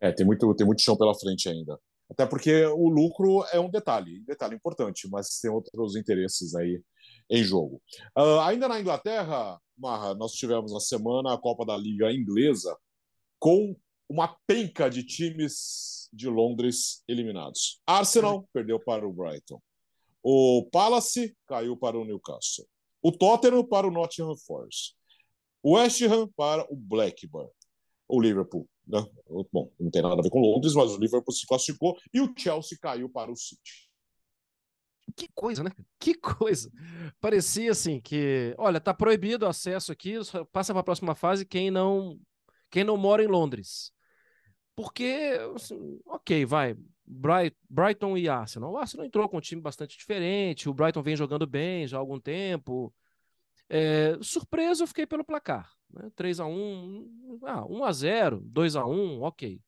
[0.00, 1.78] É, tem muito, tem muito chão pela frente ainda.
[2.10, 6.82] Até porque o lucro é um detalhe, detalhe importante, mas tem outros interesses aí
[7.28, 7.82] em jogo.
[8.16, 12.74] Uh, ainda na Inglaterra, Marra, nós tivemos na semana a Copa da Liga Inglesa
[13.38, 13.76] com
[14.08, 17.80] uma penca de times de Londres eliminados.
[17.86, 19.60] Arsenal perdeu para o Brighton.
[20.22, 22.66] O Palace caiu para o Newcastle.
[23.02, 24.94] O Tottenham para o Nottingham Forest.
[25.62, 27.50] O West Ham para o Blackburn.
[28.08, 29.06] O Liverpool né?
[29.52, 32.32] Bom, não tem nada a ver com Londres, mas o Liverpool se classificou e o
[32.36, 33.86] Chelsea caiu para o City.
[35.14, 35.70] Que coisa, né?
[35.98, 36.70] Que coisa.
[37.20, 40.14] Parecia assim que, olha, tá proibido o acesso aqui,
[40.52, 42.18] passa para a próxima fase quem não
[42.70, 43.92] quem não mora em Londres.
[44.78, 48.70] Porque, assim, ok, vai, Bright, Brighton e Arsenal.
[48.70, 52.00] O Arsenal entrou com um time bastante diferente, o Brighton vem jogando bem já há
[52.00, 52.94] algum tempo.
[53.68, 55.68] É, surpreso, eu fiquei pelo placar.
[55.90, 56.08] Né?
[56.14, 59.60] 3 a 1 ah, 1 a 0 2 a 1 ok.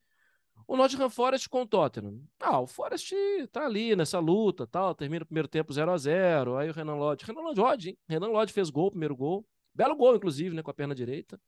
[0.65, 2.23] O Nottingham Forest com o Tottenham.
[2.39, 3.13] Ah, o Forest
[3.51, 6.95] tá ali nessa luta, tal, termina o primeiro tempo 0 a 0 aí o Renan
[6.95, 7.99] Lodge, Renan Lodge, hein?
[8.09, 9.45] Renan Lodge fez gol, primeiro gol,
[9.75, 11.41] belo gol, inclusive, né, com a perna direita.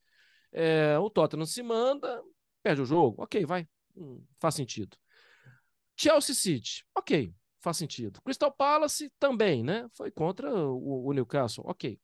[0.51, 2.21] É, o Tottenham se manda,
[2.63, 4.97] perde o jogo, ok, vai, hum, faz sentido.
[5.95, 8.21] Chelsea City, ok, faz sentido.
[8.23, 11.99] Crystal Palace também, né, foi contra o, o Newcastle, ok.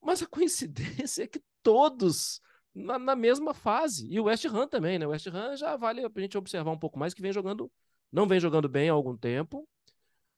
[0.00, 2.40] Mas a coincidência é que todos
[2.74, 4.06] na, na, mesma fase.
[4.10, 5.06] E o West Ham também, né?
[5.06, 7.70] O West Ham já vale a gente observar um pouco mais, que vem jogando,
[8.10, 9.68] não vem jogando bem há algum tempo.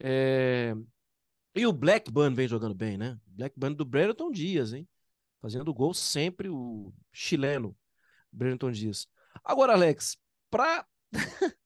[0.00, 0.74] É...
[1.54, 3.18] E o Blackburn vem jogando bem, né?
[3.26, 4.88] Blackburn do Brereton Dias, hein?
[5.40, 7.76] Fazendo gol sempre o chileno
[8.32, 9.06] Brereton Dias.
[9.42, 10.16] Agora, Alex,
[10.50, 10.86] para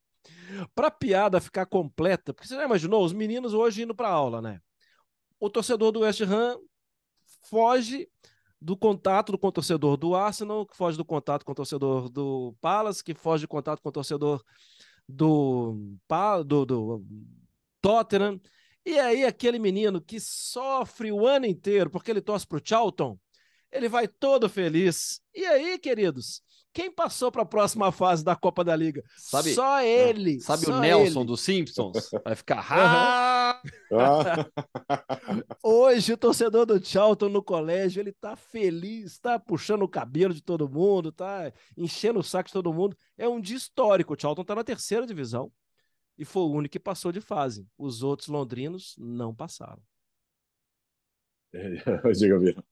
[0.74, 4.60] para piada ficar completa, porque você já imaginou os meninos hoje indo para aula, né?
[5.38, 6.58] O torcedor do West Ham
[7.48, 8.08] foge
[8.60, 12.08] do contato do, com o torcedor do Arsenal, que foge do contato com o torcedor
[12.08, 14.42] do Palace, que foge do contato com o torcedor
[15.08, 15.76] do,
[16.44, 17.04] do, do
[17.80, 18.40] Tottenham.
[18.84, 23.18] E aí, aquele menino que sofre o ano inteiro porque ele torce para o Charlton,
[23.70, 25.20] ele vai todo feliz.
[25.34, 29.02] E aí, queridos, quem passou para a próxima fase da Copa da Liga?
[29.16, 30.40] Sabe, Só ele.
[30.40, 31.26] Sabe só o Nelson ele.
[31.26, 32.10] dos Simpsons?
[32.24, 33.62] Vai ficar.
[35.62, 40.42] Hoje, o torcedor do Charlton no colégio, ele tá feliz, tá puxando o cabelo de
[40.42, 42.96] todo mundo, tá enchendo o saco de todo mundo.
[43.16, 44.14] É um dia histórico.
[44.14, 45.50] O Charlton tá na terceira divisão
[46.16, 47.66] e foi o único que passou de fase.
[47.76, 49.82] Os outros londrinos não passaram.
[52.16, 52.64] Diga, Vira.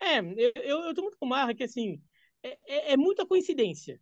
[0.00, 2.00] É, eu, eu tô muito com marra que assim
[2.42, 4.00] é, é, é muita coincidência.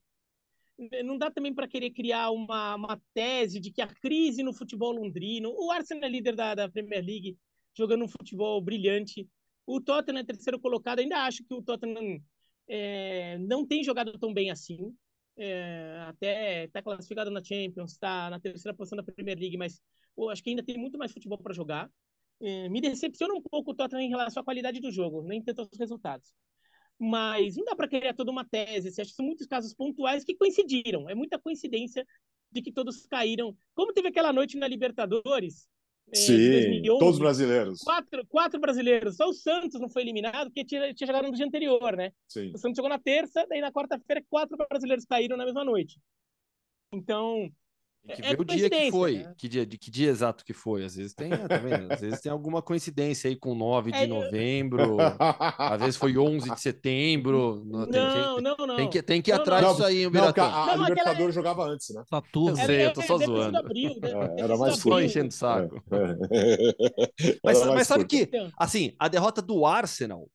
[1.05, 4.93] Não dá também para querer criar uma, uma tese de que a crise no futebol
[4.93, 5.53] londrino.
[5.57, 7.39] O Arsenal é líder da, da Premier League,
[7.77, 9.29] jogando um futebol brilhante.
[9.67, 10.99] O Tottenham é terceiro colocado.
[10.99, 12.21] Ainda acho que o Tottenham
[12.69, 14.93] é, não tem jogado tão bem assim.
[15.37, 19.81] É, até está classificado na Champions, está na terceira posição da Premier League, mas
[20.15, 21.91] pô, acho que ainda tem muito mais futebol para jogar.
[22.41, 25.69] É, me decepciona um pouco o Tottenham em relação à qualidade do jogo, nem tanto
[25.71, 26.35] os resultados
[26.99, 28.89] mas não dá para criar toda uma tese.
[28.89, 31.09] Acho que são muitos casos pontuais que coincidiram.
[31.09, 32.07] É muita coincidência
[32.51, 33.57] de que todos caíram.
[33.75, 35.69] Como teve aquela noite na Libertadores,
[36.13, 37.81] É, Sim, 2011, todos brasileiros.
[37.81, 39.17] Quatro, quatro brasileiros.
[39.17, 42.13] Só o Santos não foi eliminado, porque tinha, tinha jogado no dia anterior, né?
[42.29, 42.53] Sim.
[42.55, 45.99] O Santos jogou na terça, daí na quarta-feira quatro brasileiros caíram na mesma noite.
[46.93, 47.51] Então,
[48.07, 49.35] tem que é ver o dia que foi, né?
[49.37, 50.85] que dia, de que dia exato que foi.
[50.85, 51.91] Às vezes tem, é, tá vendo?
[51.91, 54.99] Às vezes tem alguma coincidência aí com 9 de é, novembro,
[55.59, 57.63] às vezes foi 11 de setembro.
[57.65, 58.77] Não, tem, não, não, não.
[58.77, 61.33] Tem que, tem que ir atrás disso aí, não, a, a Libertadores aquela...
[61.33, 62.05] jogava antes, né?
[62.11, 62.51] Tá tudo.
[62.51, 63.57] Eu sei, eu tô só zoando.
[63.57, 65.83] Abril, é, era mais Só enchendo o saco.
[67.43, 70.29] mas, mas sabe que, assim, a derrota do Arsenal,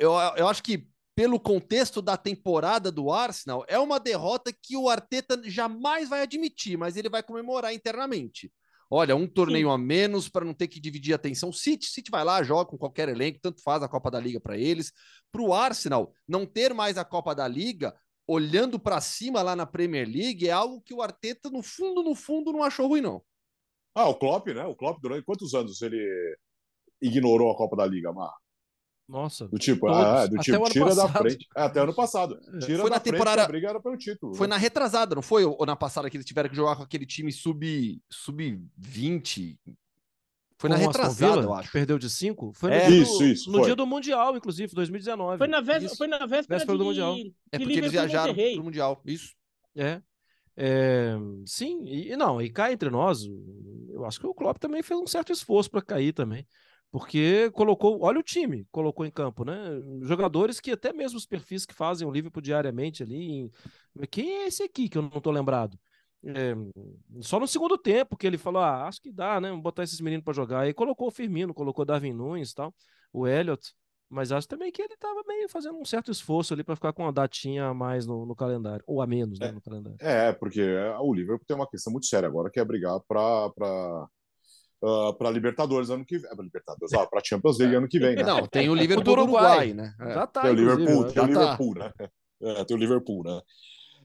[0.00, 4.88] eu, eu acho que pelo contexto da temporada do Arsenal, é uma derrota que o
[4.88, 8.52] Arteta jamais vai admitir, mas ele vai comemorar internamente.
[8.90, 9.74] Olha, um torneio Sim.
[9.74, 11.52] a menos para não ter que dividir a atenção.
[11.52, 14.58] City, City vai lá, joga com qualquer elenco, tanto faz a Copa da Liga para
[14.58, 14.92] eles.
[15.32, 17.94] Para o Arsenal, não ter mais a Copa da Liga,
[18.26, 22.14] olhando para cima lá na Premier League, é algo que o Arteta, no fundo, no
[22.14, 23.22] fundo, não achou ruim, não.
[23.94, 24.64] Ah, o Klopp, né?
[24.64, 26.36] O Klopp, durante quantos anos ele
[27.00, 28.32] ignorou a Copa da Liga, Mar?
[29.08, 29.46] Nossa.
[29.48, 31.12] Do tipo, ah, do tipo tira passado.
[31.12, 31.46] da frente.
[31.54, 32.40] É, até ano passado.
[32.54, 32.58] É.
[32.58, 33.42] Tira foi na temporada.
[33.42, 34.34] Frente, a briga era pelo título.
[34.34, 34.54] Foi né?
[34.54, 35.44] na retrasada, não foi?
[35.44, 39.58] Ou na passada que eles tiveram que jogar com aquele time sub, sub 20?
[40.56, 41.70] Foi na retrasada, eu acho.
[41.70, 42.52] Perdeu de 5?
[42.54, 45.36] Foi no, é, dia, isso, do, isso, no dia do Mundial, inclusive, 2019.
[45.36, 47.16] Foi na, véspera, foi na véspera, véspera de, do Mundial.
[47.52, 49.02] É porque eles viajaram pro Mundial.
[49.04, 49.34] Isso.
[49.76, 50.00] É.
[50.56, 53.24] É, sim, e não, e cá entre nós,
[53.90, 56.46] eu acho que o Klopp também fez um certo esforço para cair também
[56.94, 59.52] porque colocou, olha o time, colocou em campo, né?
[60.02, 63.50] Jogadores que até mesmo os perfis que fazem o Liverpool diariamente ali.
[64.12, 65.76] Quem é esse aqui que eu não estou lembrado?
[66.24, 66.54] É,
[67.20, 69.48] só no segundo tempo que ele falou: ah, acho que dá, né?
[69.48, 70.60] Vamos botar esses meninos para jogar.
[70.60, 72.72] Aí colocou o Firmino, colocou Darwin Nunes e tal,
[73.12, 73.74] o Elliot.
[74.08, 77.02] Mas acho também que ele estava meio fazendo um certo esforço ali para ficar com
[77.02, 79.98] uma datinha a mais no, no calendário, ou a menos né, é, no calendário.
[80.00, 80.62] É, porque
[81.00, 84.06] o Liverpool tem uma questão muito séria agora, que é brigar para
[84.84, 86.30] uh, ah, para Libertadores ano que vem.
[86.30, 88.22] Para Libertadores, ah, para Champions League ano que vem, né?
[88.22, 89.94] Não, tem o Liverpool do Uruguai, né?
[90.00, 90.14] É.
[90.14, 91.94] Já tá, tem o Liverpool, tem o Liverpool, tá.
[91.98, 92.08] né?
[92.42, 93.40] É, tem o Liverpool, né?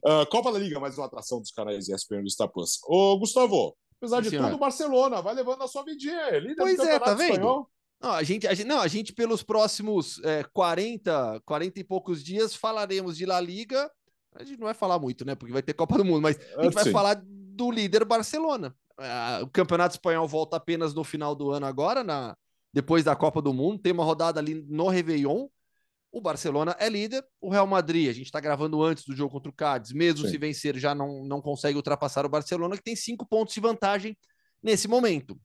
[0.05, 2.79] Uh, Copa da Liga, mais uma atração dos canais ESPN do Star Plus.
[2.85, 6.39] Ô, Gustavo, apesar de tudo, o Barcelona vai levando a sua vidinha.
[6.39, 7.67] Líder pois é, tá vendo?
[8.01, 12.23] Não, a gente, a gente, não, a gente pelos próximos é, 40, 40 e poucos
[12.23, 13.91] dias falaremos de La Liga.
[14.35, 15.35] A gente não vai falar muito, né?
[15.35, 18.73] Porque vai ter Copa do Mundo, mas a gente vai falar do líder Barcelona
[19.43, 22.35] o Campeonato Espanhol volta apenas no final do ano agora, na,
[22.73, 23.81] depois da Copa do Mundo.
[23.81, 25.47] Tem uma rodada ali no Réveillon.
[26.11, 29.51] O Barcelona é líder, o Real Madrid, a gente está gravando antes do jogo contra
[29.51, 30.31] o Cádiz, mesmo Sim.
[30.31, 34.17] se vencer, já não, não consegue ultrapassar o Barcelona, que tem cinco pontos de vantagem
[34.61, 35.39] nesse momento.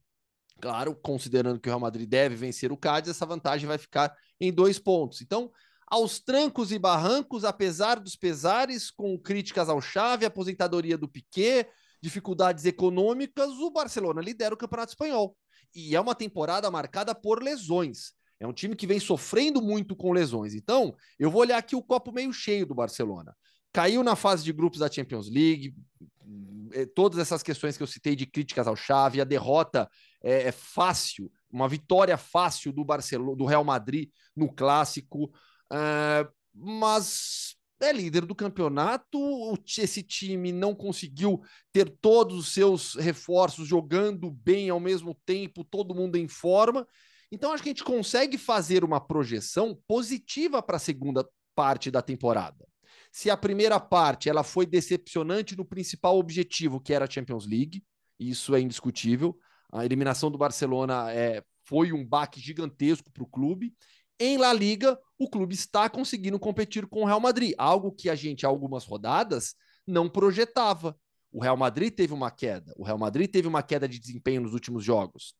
[0.62, 4.50] Claro, considerando que o Real Madrid deve vencer o Cádiz, essa vantagem vai ficar em
[4.50, 5.20] dois pontos.
[5.20, 5.50] Então,
[5.86, 11.68] aos trancos e barrancos, apesar dos pesares, com críticas ao Chave, aposentadoria do Piquet,
[12.04, 15.34] dificuldades econômicas, o Barcelona lidera o Campeonato Espanhol.
[15.74, 18.12] E é uma temporada marcada por lesões.
[18.38, 20.54] É um time que vem sofrendo muito com lesões.
[20.54, 23.34] Então, eu vou olhar aqui o copo meio cheio do Barcelona.
[23.72, 25.74] Caiu na fase de grupos da Champions League,
[26.72, 29.88] é, todas essas questões que eu citei de críticas ao Xavi, a derrota
[30.22, 35.24] é, é fácil, uma vitória fácil do Barcelona, do Real Madrid no clássico,
[35.72, 39.18] uh, mas é líder do campeonato.
[39.78, 41.40] Esse time não conseguiu
[41.72, 46.86] ter todos os seus reforços jogando bem ao mesmo tempo, todo mundo em forma.
[47.30, 52.02] Então, acho que a gente consegue fazer uma projeção positiva para a segunda parte da
[52.02, 52.66] temporada.
[53.10, 57.82] Se a primeira parte ela foi decepcionante no principal objetivo, que era a Champions League,
[58.18, 59.36] isso é indiscutível.
[59.72, 63.74] A eliminação do Barcelona é, foi um baque gigantesco para o clube.
[64.18, 68.14] Em La Liga, o clube está conseguindo competir com o Real Madrid, algo que a
[68.14, 69.54] gente, há algumas rodadas,
[69.86, 70.96] não projetava.
[71.32, 74.52] O Real Madrid teve uma queda, o Real Madrid teve uma queda de desempenho nos
[74.52, 75.34] últimos jogos,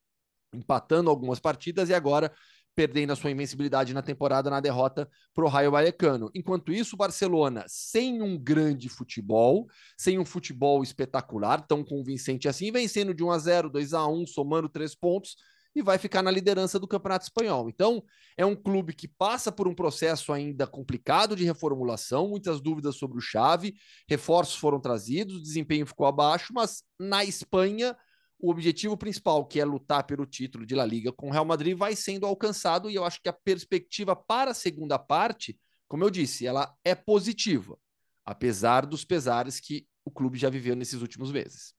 [0.52, 2.32] empatando algumas partidas e agora
[2.74, 6.30] perdendo a sua invencibilidade na temporada na derrota para o Raio Vallecano.
[6.34, 12.72] Enquanto isso, o Barcelona, sem um grande futebol, sem um futebol espetacular, tão convincente assim,
[12.72, 15.37] vencendo de 1 a 0, 2 a 1, somando três pontos,
[15.74, 17.68] e vai ficar na liderança do Campeonato Espanhol.
[17.68, 18.02] Então,
[18.37, 23.18] é um clube que passa por um processo ainda complicado de reformulação, muitas dúvidas sobre
[23.18, 23.74] o chave,
[24.08, 27.96] reforços foram trazidos, o desempenho ficou abaixo, mas na Espanha,
[28.38, 31.76] o objetivo principal, que é lutar pelo título de La Liga com o Real Madrid,
[31.76, 35.58] vai sendo alcançado e eu acho que a perspectiva para a segunda parte,
[35.88, 37.76] como eu disse, ela é positiva,
[38.24, 41.74] apesar dos pesares que o clube já viveu nesses últimos meses.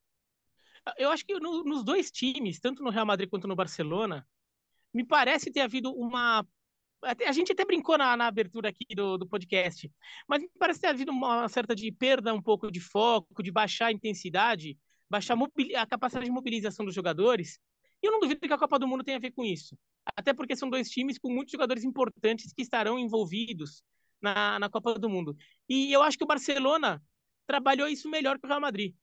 [0.97, 4.27] Eu acho que no, nos dois times, tanto no Real Madrid quanto no Barcelona,
[4.93, 6.45] me parece ter havido uma.
[7.03, 9.91] A gente até brincou na, na abertura aqui do, do podcast,
[10.27, 13.87] mas me parece ter havido uma certa de perda um pouco de foco, de baixar
[13.87, 14.77] a intensidade,
[15.09, 15.37] baixar
[15.75, 17.59] a capacidade de mobilização dos jogadores,
[18.01, 19.77] E eu não duvido que a Copa do Mundo tenha a ver com isso.
[20.15, 23.83] Até porque são dois times com muitos jogadores importantes que estarão envolvidos
[24.21, 25.35] na, na Copa do Mundo.
[25.69, 27.01] E eu acho que o Barcelona
[27.47, 28.95] trabalhou isso melhor que o Real Madrid.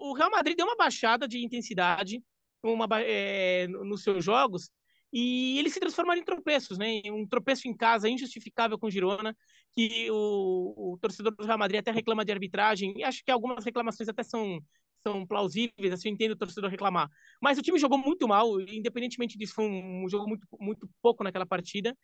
[0.00, 2.22] O, Real Madrid deu uma baixada de intensidade
[2.62, 4.70] uma, é, nos seus jogos
[5.12, 7.02] e eles se transformaram em tropeços, né?
[7.06, 9.36] Um tropeço em casa injustificável com Girona,
[9.72, 13.64] que o, o torcedor do Real Madrid até reclama de arbitragem, e acho que algumas
[13.64, 14.60] reclamações até são,
[15.02, 17.08] são plausíveis, assim, eu entendo o torcedor reclamar.
[17.42, 21.24] Mas o time jogou muito mal, independentemente disso, foi um, um jogo muito, muito pouco
[21.24, 21.96] naquela partida,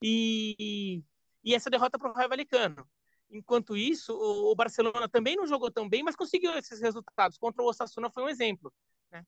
[0.00, 1.02] e,
[1.44, 2.86] e essa derrota para o Raio Valecano.
[3.32, 7.38] Enquanto isso, o, Barcelona também não jogou tão bem, mas conseguiu esses resultados.
[7.38, 8.72] Contra o Osasuna foi um exemplo.
[9.10, 9.24] Né?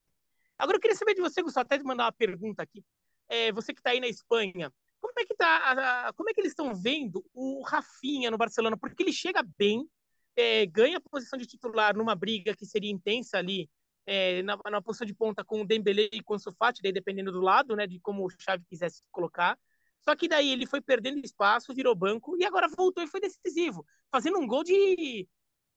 [0.59, 2.85] Agora eu queria saber de você, Gustavo, até de mandar uma pergunta aqui
[3.29, 6.53] é, você que está aí na Espanha, como é que tá, como é que eles
[6.53, 8.77] estão vendo o Rafinha no Barcelona?
[8.77, 9.89] Porque ele chega bem,
[10.37, 13.69] é, ganha a posição de titular numa briga que seria intensa ali,
[14.07, 17.33] é, na, na, posição de ponta com o Dembélé e com o Sofati, daí dependendo
[17.33, 19.59] do lado, né, de como o Xavi quisesse colocar.
[20.07, 23.85] Só que daí ele foi perdendo espaço, virou banco e agora voltou e foi decisivo,
[24.13, 25.27] fazendo um gol de,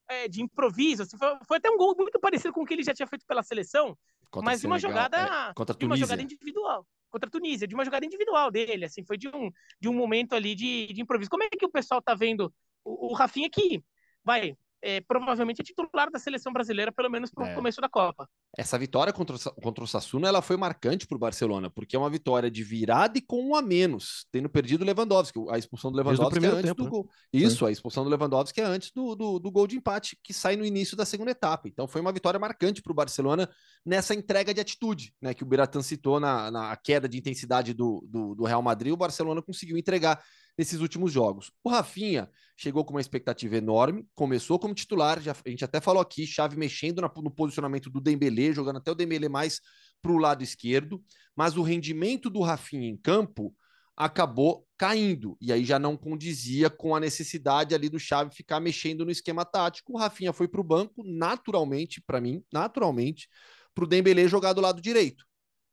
[0.09, 1.03] é, de improviso.
[1.03, 3.25] Assim, foi, foi, até um gol muito parecido com o que ele já tinha feito
[3.25, 3.97] pela seleção,
[4.29, 7.73] contra mas de uma jogada, é, contra de uma jogada individual contra a Tunísia, de
[7.73, 11.29] uma jogada individual dele, assim, foi de um, de um momento ali de, de improviso.
[11.29, 13.83] Como é que o pessoal tá vendo o, o Rafinha que
[14.23, 17.55] vai, é, provavelmente é titular da seleção brasileira, pelo menos para o é.
[17.55, 18.27] começo da Copa.
[18.55, 21.99] Essa vitória contra o, contra o Sassuna ela foi marcante para o Barcelona, porque é
[21.99, 25.39] uma vitória de virada e com um a menos, tendo perdido o Lewandowski.
[25.49, 26.89] A expulsão do Lewandowski é antes tempo, do né?
[26.89, 27.09] gol.
[27.33, 27.65] Isso, Sim.
[27.65, 30.65] a expulsão do Lewandowski é antes do, do, do, gol de empate, que sai no
[30.65, 31.67] início da segunda etapa.
[31.67, 33.49] Então foi uma vitória marcante para o Barcelona
[33.85, 35.33] nessa entrega de atitude, né?
[35.33, 38.97] Que o Biratan citou na, na queda de intensidade do, do, do Real Madrid, o
[38.97, 40.21] Barcelona conseguiu entregar
[40.57, 41.51] nesses últimos jogos.
[41.63, 46.01] O Rafinha chegou com uma expectativa enorme, começou como titular, já, a gente até falou
[46.01, 49.61] aqui, chave mexendo na, no posicionamento do Dembélé, jogando até o Dembélé mais
[50.01, 51.03] para o lado esquerdo,
[51.35, 53.53] mas o rendimento do Rafinha em campo
[53.95, 59.03] acabou caindo, e aí já não condizia com a necessidade ali do Chave ficar mexendo
[59.03, 59.93] no esquema tático.
[59.93, 63.27] O Rafinha foi para o banco, naturalmente, para mim, naturalmente,
[63.73, 65.25] para o Dembélé jogar do lado direito.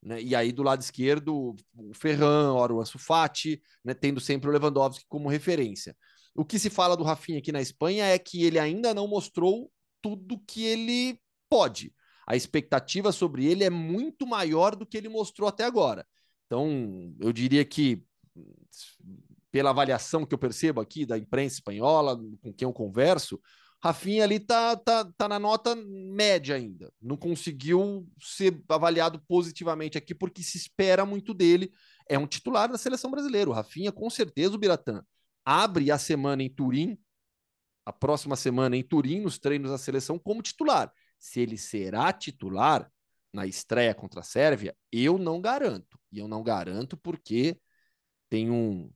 [0.04, 0.22] Né?
[0.22, 2.98] E aí, do lado esquerdo, o Ferran, ora o Ansu
[3.82, 3.94] né?
[3.94, 5.96] tendo sempre o Lewandowski como referência.
[6.34, 9.70] O que se fala do Rafinha aqui na Espanha é que ele ainda não mostrou
[10.02, 11.94] tudo que ele pode.
[12.26, 16.06] A expectativa sobre ele é muito maior do que ele mostrou até agora.
[16.46, 18.02] Então, eu diria que,
[19.50, 23.40] pela avaliação que eu percebo aqui da imprensa espanhola, com quem eu converso,
[23.84, 26.90] Rafinha ali tá, tá, tá na nota média ainda.
[27.02, 31.70] Não conseguiu ser avaliado positivamente aqui porque se espera muito dele.
[32.08, 33.50] É um titular da seleção brasileira.
[33.50, 35.04] O Rafinha, com certeza, o Biratã
[35.44, 36.96] abre a semana em Turim,
[37.84, 40.90] a próxima semana em Turim, nos treinos da seleção, como titular.
[41.18, 42.90] Se ele será titular
[43.34, 46.00] na estreia contra a Sérvia, eu não garanto.
[46.10, 47.60] E eu não garanto porque
[48.30, 48.90] tem um,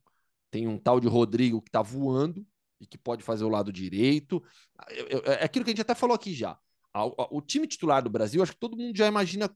[0.49, 2.43] tem um tal de Rodrigo que tá voando
[2.79, 4.43] e que pode fazer o lado direito.
[5.25, 6.57] É aquilo que a gente até falou aqui já.
[7.31, 9.49] O time titular do Brasil, acho que todo mundo já imagina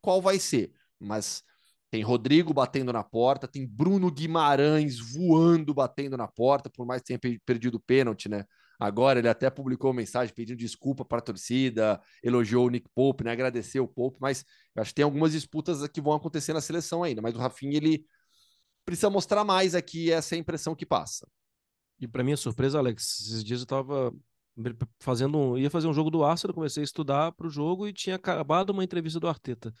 [0.00, 1.42] qual vai ser, mas
[1.90, 7.18] tem Rodrigo batendo na porta, tem Bruno Guimarães voando, batendo na porta, por mais que
[7.18, 8.44] tenha perdido o pênalti, né?
[8.80, 13.22] Agora ele até publicou uma mensagem pedindo desculpa para a torcida, elogiou o Nick Pope,
[13.22, 13.30] né?
[13.30, 14.44] Agradeceu o Pope, mas
[14.74, 17.20] acho que tem algumas disputas que vão acontecer na seleção ainda.
[17.20, 18.04] Mas o Rafinha ele
[18.84, 21.28] precisa mostrar mais aqui essa é a impressão que passa.
[22.02, 24.12] E para minha surpresa, Alex, esses dias eu estava
[24.98, 27.92] fazendo um, ia fazer um jogo do Arsenal, comecei a estudar para o jogo e
[27.92, 29.72] tinha acabado uma entrevista do Arteta.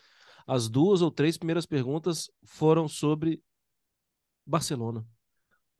[0.46, 3.42] As duas ou três primeiras perguntas foram sobre
[4.46, 5.04] Barcelona.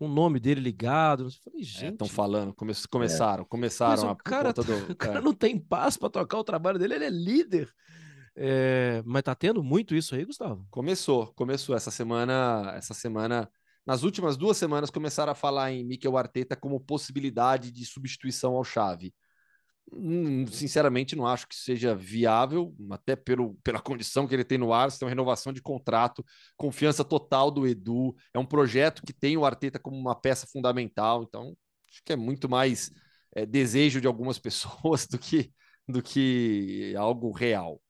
[0.01, 1.31] O nome dele ligado.
[1.45, 1.93] Falei, é, gente.
[1.93, 3.47] Estão é, falando, come começaram, é.
[3.47, 4.13] começaram a.
[4.13, 5.23] O cara, do, o cara é.
[5.23, 7.73] não tem paz para tocar o trabalho dele, ele é líder.
[8.35, 10.67] É, mas tá tendo muito isso aí, Gustavo?
[10.71, 12.73] Começou, começou essa semana.
[12.77, 13.49] Essa semana
[13.87, 18.65] nas últimas duas semanas começaram a falar em Mikel Arteta como possibilidade de substituição ao
[18.65, 19.13] Xavi.
[19.93, 24.73] Hum, sinceramente, não acho que seja viável, até pelo, pela condição que ele tem no
[24.73, 26.25] Arsenal, renovação de contrato,
[26.57, 28.15] confiança total do Edu.
[28.33, 31.57] É um projeto que tem o Arteta como uma peça fundamental, então
[31.91, 32.91] acho que é muito mais
[33.35, 35.53] é, desejo de algumas pessoas do que,
[35.87, 37.83] do que algo real.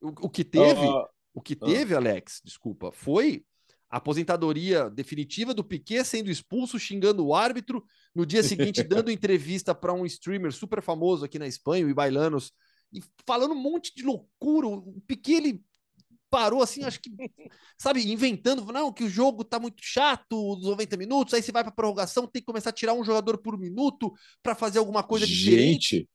[0.00, 1.98] O, o que teve, uh, uh, o que teve, uh.
[1.98, 3.44] Alex, desculpa, foi
[3.90, 7.84] a aposentadoria definitiva do Piquet sendo expulso, xingando o árbitro,
[8.14, 12.52] no dia seguinte dando entrevista para um streamer super famoso aqui na Espanha, o Ibailanos,
[12.92, 14.68] e falando um monte de loucura.
[14.68, 15.64] O Piquet ele
[16.30, 17.10] parou assim, acho que,
[17.76, 21.64] sabe, inventando, não, que o jogo tá muito chato, os 90 minutos, aí você vai
[21.64, 25.26] para prorrogação, tem que começar a tirar um jogador por minuto para fazer alguma coisa
[25.26, 25.38] Gente.
[25.38, 26.08] diferente.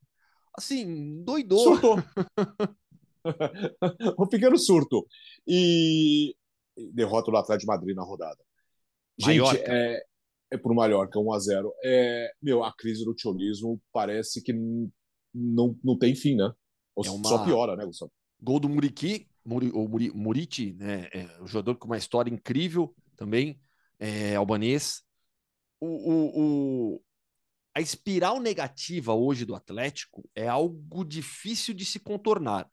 [0.57, 1.77] Assim, doidou.
[4.17, 5.05] um pequeno surto.
[5.45, 6.33] E
[6.93, 8.37] derrota do Atlético de Madrid na rodada.
[9.17, 10.03] Gente, é,
[10.51, 11.71] é pro Mallorca, 1x0.
[11.83, 14.53] É, meu, a crise do tiolismo parece que
[15.33, 16.51] não, não tem fim, né?
[16.95, 17.27] Ou é uma...
[17.27, 18.11] Só piora, né, Gustavo?
[18.41, 21.09] Gol do Muriqui, Muri, ou Muri, Muriti, né?
[21.13, 23.59] É um jogador com uma história incrível também,
[23.99, 25.03] é, albanês.
[25.79, 26.41] O, o,
[26.95, 27.01] o,
[27.73, 32.69] a espiral negativa hoje do Atlético é algo difícil de se contornar.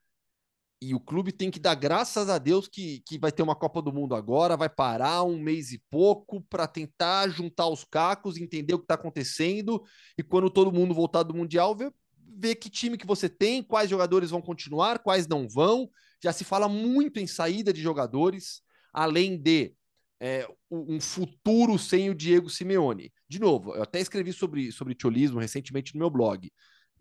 [0.82, 3.80] E o clube tem que dar graças a Deus que, que vai ter uma Copa
[3.80, 8.74] do Mundo agora, vai parar um mês e pouco para tentar juntar os cacos, entender
[8.74, 9.80] o que está acontecendo
[10.18, 11.94] e quando todo mundo voltar do Mundial, ver,
[12.36, 15.88] ver que time que você tem, quais jogadores vão continuar, quais não vão.
[16.20, 18.60] Já se fala muito em saída de jogadores,
[18.92, 19.76] além de
[20.18, 23.12] é, um futuro sem o Diego Simeone.
[23.28, 26.50] De novo, eu até escrevi sobre, sobre tiolismo recentemente no meu blog.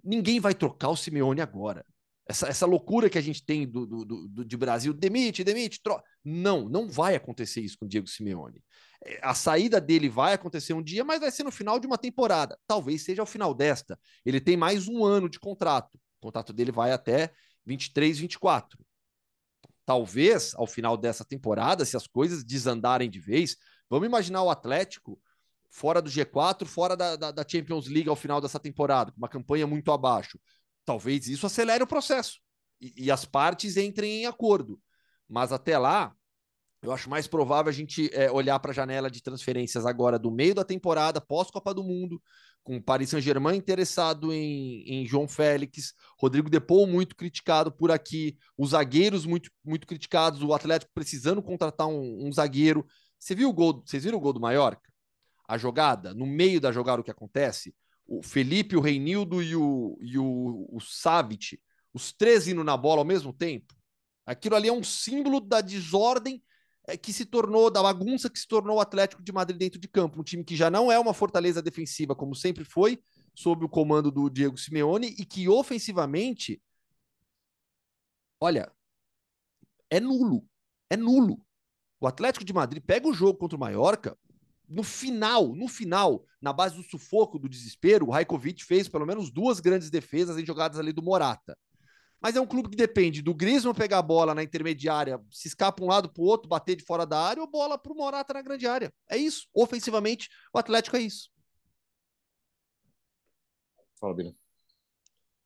[0.04, 1.84] Ninguém vai trocar o Simeone agora
[2.32, 6.02] essa, essa loucura que a gente tem do, do, do, de Brasil, demite, demite, tro...
[6.24, 8.64] não, não vai acontecer isso com o Diego Simeone.
[9.06, 11.98] É, a saída dele vai acontecer um dia, mas vai ser no final de uma
[11.98, 12.58] temporada.
[12.66, 14.00] Talvez seja ao final desta.
[14.26, 15.96] Ele tem mais um ano de contrato.
[16.20, 17.32] O contrato dele vai até
[17.66, 18.80] 23, 24.
[19.86, 23.58] Talvez ao final dessa temporada, se as coisas desandarem de vez,
[23.90, 25.20] vamos imaginar o Atlético
[25.70, 29.30] fora do G4, fora da, da, da Champions League ao final dessa temporada, com uma
[29.30, 30.40] campanha muito abaixo
[30.86, 32.40] talvez isso acelere o processo
[32.80, 34.82] e, e, as partes entrem em acordo.
[35.30, 36.14] Mas até lá,
[36.82, 40.32] eu acho mais provável a gente é, olhar para a janela de transferências agora do
[40.32, 42.22] meio da temporada, pós-Copa do Mundo,
[42.64, 48.38] com o Paris Saint-Germain interessado em, em João Félix, Rodrigo Depou muito criticado por aqui,
[48.58, 52.86] os zagueiros muito, muito criticados, o Atlético precisando contratar um, um zagueiro.
[53.18, 53.84] Você viu o gol?
[53.86, 54.92] Vocês viram o gol do Mallorca?
[55.48, 57.76] A jogada, no meio da jogada, o que acontece?
[58.12, 61.58] O Felipe, o Reinildo e o, e o, o Savit,
[61.94, 63.74] os três indo na bola ao mesmo tempo.
[64.26, 66.44] Aquilo ali é um símbolo da desordem
[66.86, 69.88] é, que se tornou, da bagunça que se tornou o Atlético de Madrid dentro de
[69.88, 70.20] campo.
[70.20, 73.02] Um time que já não é uma fortaleza defensiva, como sempre foi,
[73.34, 76.62] sob o comando do Diego Simeone, e que ofensivamente,
[78.42, 78.70] olha,
[79.90, 80.46] é nulo.
[80.90, 81.42] É nulo.
[81.98, 84.18] O Atlético de Madrid pega o jogo contra o Mallorca,
[84.72, 89.30] no final, no final, na base do sufoco, do desespero, o Raikovic fez pelo menos
[89.30, 91.58] duas grandes defesas em jogadas ali do Morata.
[92.22, 95.84] Mas é um clube que depende do Griezmann pegar a bola na intermediária, se escapa
[95.84, 98.34] um lado para o outro, bater de fora da área, ou bola para o Morata
[98.34, 98.94] na grande área.
[99.10, 99.48] É isso.
[99.54, 101.30] Ofensivamente, o Atlético é isso.
[104.00, 104.34] Fala, Bina.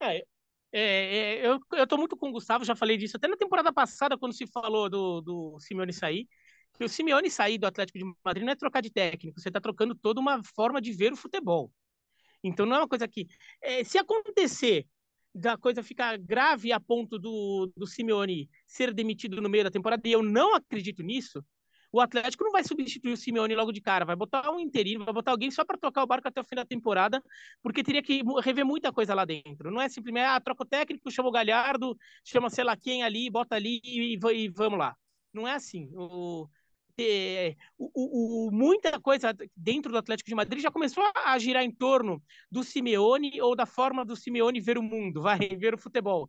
[0.00, 0.24] É, é,
[0.72, 4.16] é, eu, eu tô muito com o Gustavo, já falei disso até na temporada passada,
[4.16, 6.28] quando se falou do, do Simeone sair
[6.76, 9.60] que o Simeone sair do Atlético de Madrid não é trocar de técnico, você está
[9.60, 11.72] trocando toda uma forma de ver o futebol.
[12.42, 13.26] Então não é uma coisa que.
[13.60, 14.86] É, se acontecer
[15.34, 20.06] da coisa ficar grave a ponto do, do Simeone ser demitido no meio da temporada,
[20.08, 21.44] e eu não acredito nisso,
[21.92, 25.14] o Atlético não vai substituir o Simeone logo de cara, vai botar um interino, vai
[25.14, 27.22] botar alguém só para tocar o barco até o fim da temporada,
[27.62, 29.70] porque teria que rever muita coisa lá dentro.
[29.70, 33.30] Não é simplesmente, ah, troca o técnico, chama o Galhardo, chama sei lá quem ali,
[33.30, 34.96] bota ali e, e vamos lá.
[35.32, 35.90] Não é assim.
[35.92, 36.48] O,
[36.96, 41.70] ter o, o, muita coisa dentro do Atlético de Madrid já começou a girar em
[41.70, 46.28] torno do Simeone ou da forma do Simeone ver o mundo, vai ver o futebol.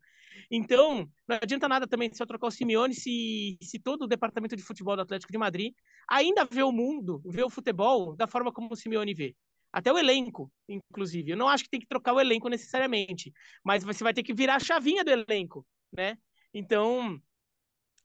[0.51, 4.63] Então, não adianta nada também só trocar o Simeone se, se todo o departamento de
[4.63, 5.73] futebol do Atlético de Madrid
[6.07, 9.35] ainda vê o mundo, vê o futebol da forma como o Simeone vê.
[9.71, 11.31] Até o elenco, inclusive.
[11.31, 14.33] Eu não acho que tem que trocar o elenco necessariamente, mas você vai ter que
[14.33, 16.17] virar a chavinha do elenco, né?
[16.53, 17.21] Então,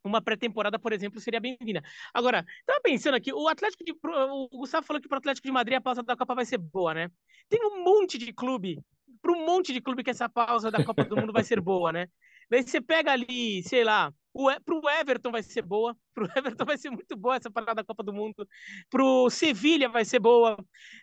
[0.04, 1.82] uma pré-temporada, por exemplo, seria bem-vinda.
[2.12, 3.92] Agora, estava pensando aqui, o Atlético de.
[3.92, 6.58] O Gustavo falou que para o Atlético de Madrid a pausa da Copa vai ser
[6.58, 7.10] boa, né?
[7.48, 8.80] Tem um monte de clube,
[9.20, 11.92] para um monte de clube que essa pausa da Copa do Mundo vai ser boa,
[11.92, 12.08] né?
[12.50, 14.50] Daí você pega ali, sei lá, o
[14.90, 18.02] Everton vai ser boa, para o Everton vai ser muito boa essa parada da Copa
[18.02, 18.46] do Mundo,
[18.90, 20.56] para o Sevilha vai ser boa.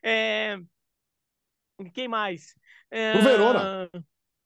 [0.03, 0.57] É...
[1.93, 2.53] Quem mais?
[2.91, 3.17] É...
[3.17, 3.89] O Verona.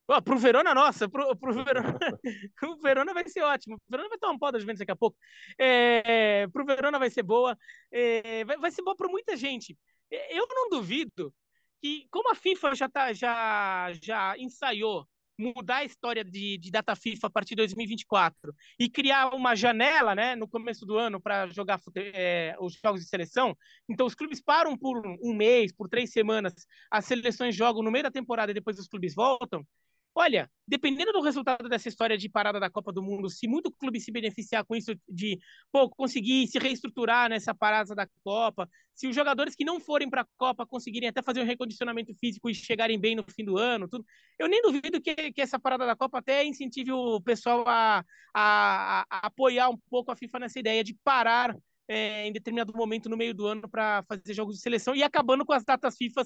[0.06, 1.98] Oh, pro Verona, nossa, pro, pro Verona,
[2.62, 3.76] o Verona vai ser ótimo.
[3.76, 5.16] O Verona vai tomar um pau das Juventus daqui a pouco.
[5.58, 7.56] É, pro Verona vai ser boa.
[7.90, 9.78] É, vai, vai ser boa para muita gente.
[10.10, 11.32] É, eu não duvido
[11.80, 16.94] que, como a FIFA já, tá, já, já ensaiou mudar a história de, de data
[16.94, 21.48] FIFA a partir de 2024 e criar uma janela né, no começo do ano para
[21.48, 23.56] jogar é, os jogos de seleção,
[23.88, 26.54] então os clubes param por um mês, por três semanas,
[26.88, 29.66] as seleções jogam no meio da temporada e depois os clubes voltam
[30.14, 34.00] olha, dependendo do resultado dessa história de parada da Copa do Mundo, se muito clube
[34.00, 35.38] se beneficiar com isso de
[35.72, 40.22] pô, conseguir se reestruturar nessa parada da Copa, se os jogadores que não forem para
[40.22, 43.88] a Copa conseguirem até fazer um recondicionamento físico e chegarem bem no fim do ano,
[43.88, 44.04] tudo,
[44.38, 49.04] eu nem duvido que, que essa parada da Copa até incentive o pessoal a, a,
[49.10, 51.56] a apoiar um pouco a FIFA nessa ideia de parar
[51.88, 55.44] é, em determinado momento no meio do ano para fazer jogos de seleção e acabando
[55.44, 56.22] com as datas FIFA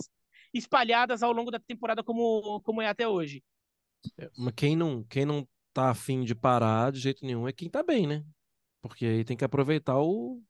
[0.54, 3.42] espalhadas ao longo da temporada como, como é até hoje.
[4.18, 7.68] É, mas quem não, quem não tá afim de parar de jeito nenhum é quem
[7.68, 8.24] tá bem, né?
[8.80, 10.42] Porque aí tem que aproveitar o,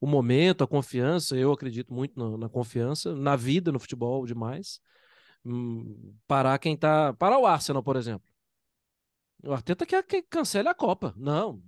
[0.00, 1.36] o momento, a confiança.
[1.36, 4.80] Eu acredito muito na, na confiança, na vida, no futebol demais.
[5.44, 7.12] Hum, parar quem tá.
[7.14, 8.28] Parar o Arsenal, por exemplo.
[9.46, 11.12] O Arteta quer que cancele a Copa.
[11.16, 11.60] Não.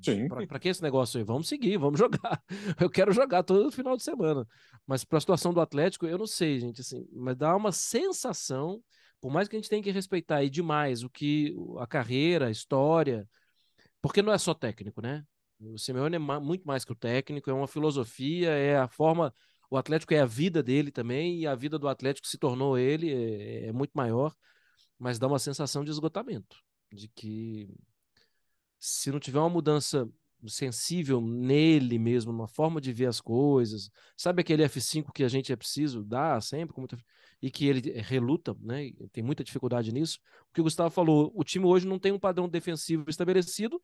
[0.49, 1.25] Para que esse negócio aí?
[1.25, 2.43] Vamos seguir, vamos jogar.
[2.81, 4.47] Eu quero jogar todo final de semana.
[4.87, 6.81] Mas para a situação do Atlético, eu não sei, gente.
[6.81, 8.83] Assim, mas dá uma sensação,
[9.27, 12.51] por mais que a gente tenha que respeitar aí demais o que a carreira, a
[12.53, 13.29] história,
[14.01, 15.27] porque não é só técnico, né?
[15.59, 19.35] O Simeone é muito mais que o técnico, é uma filosofia, é a forma.
[19.69, 23.13] O Atlético é a vida dele também, e a vida do Atlético se tornou ele,
[23.13, 24.33] é, é muito maior,
[24.97, 26.59] mas dá uma sensação de esgotamento
[26.93, 27.69] de que
[28.79, 30.09] se não tiver uma mudança
[30.47, 35.53] sensível nele mesmo, uma forma de ver as coisas, sabe aquele F5 que a gente
[35.53, 36.97] é preciso dar sempre, com muita...
[37.41, 38.91] e que ele reluta, né?
[39.13, 40.19] Tem muita dificuldade nisso.
[40.51, 43.81] O que o Gustavo falou, o time hoje não tem um padrão defensivo estabelecido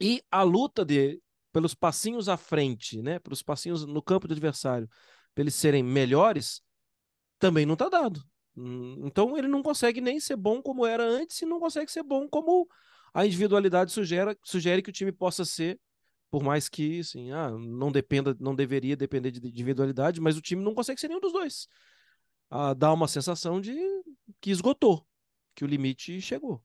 [0.00, 1.20] e a luta de
[1.52, 3.18] pelos passinhos à frente, né?
[3.18, 4.88] Pelos passinhos no campo do adversário,
[5.34, 6.60] para eles serem melhores,
[7.38, 8.22] também não está dado.
[8.56, 12.02] Hum, então ele não consegue nem ser bom como era antes e não consegue ser
[12.02, 12.68] bom como
[13.14, 15.78] a individualidade sugere, sugere que o time possa ser,
[16.30, 20.62] por mais que assim, ah, não dependa, não deveria depender de individualidade, mas o time
[20.62, 21.68] não consegue ser nenhum dos dois.
[22.50, 23.74] Ah, dá uma sensação de
[24.40, 25.06] que esgotou,
[25.54, 26.62] que o limite chegou.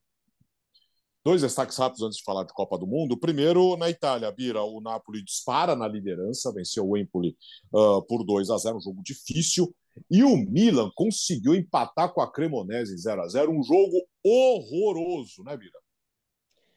[1.24, 3.16] Dois destaques rápidos antes de falar de Copa do Mundo.
[3.16, 7.36] Primeiro, na Itália, Bira, o Napoli dispara na liderança, venceu o Empoli
[7.72, 9.72] uh, por 2 a 0 um jogo difícil.
[10.10, 15.44] E o Milan conseguiu empatar com a Cremonese em 0 a 0 um jogo horroroso,
[15.44, 15.78] né, Bira?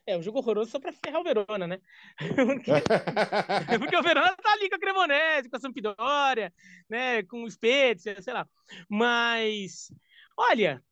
[0.08, 1.80] É, um jogo horroroso só para ferrar o Verona, né?
[3.80, 6.53] Porque o Verona tá ali com a Cremonese, com a Sampdoria,
[6.88, 7.24] né?
[7.24, 8.47] Com o Spezia, sei lá.
[8.88, 9.91] Mas,
[10.38, 10.84] olha,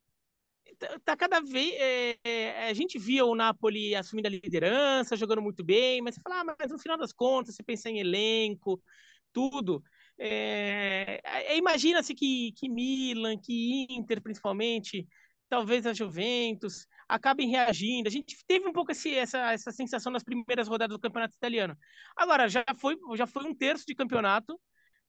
[0.80, 1.74] tá, tá cada vez...
[1.78, 6.22] É, é, a gente via o Napoli assumindo a liderança, jogando muito bem, mas você
[6.22, 8.82] fala, ah, mas no final das contas, você pensa em elenco,
[9.32, 9.84] tudo...
[10.18, 15.08] É, é, Imagina-se que, que Milan, que Inter, principalmente,
[15.50, 18.08] talvez a Juventus, acabem reagindo.
[18.08, 21.78] A gente teve um pouco esse, essa, essa sensação nas primeiras rodadas do campeonato italiano.
[22.16, 24.60] Agora, já foi, já foi um terço de campeonato,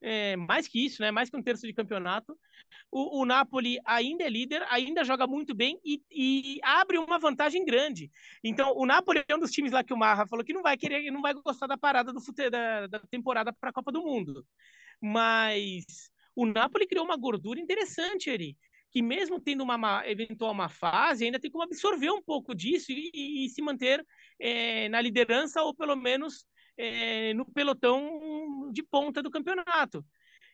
[0.01, 1.11] é, mais que isso, né?
[1.11, 2.39] Mais que um terço de campeonato.
[2.91, 7.65] O, o Napoli ainda é líder, ainda joga muito bem e, e, abre uma vantagem
[7.65, 8.11] grande.
[8.43, 10.77] Então, o Napoli é um dos times lá que o Marra falou que não vai
[10.77, 14.03] querer, não vai gostar da parada do fute, da, da temporada para a Copa do
[14.03, 14.47] Mundo.
[15.01, 15.85] Mas
[16.37, 18.57] o Napoli criou uma gordura interessante ali,
[18.95, 23.11] que mesmo tendo uma eventual uma fase, ainda tem como absorver um pouco disso e,
[23.13, 24.07] e, e se manter
[24.39, 30.07] é, na liderança ou pelo menos é, no pelotão de ponta do campeonato.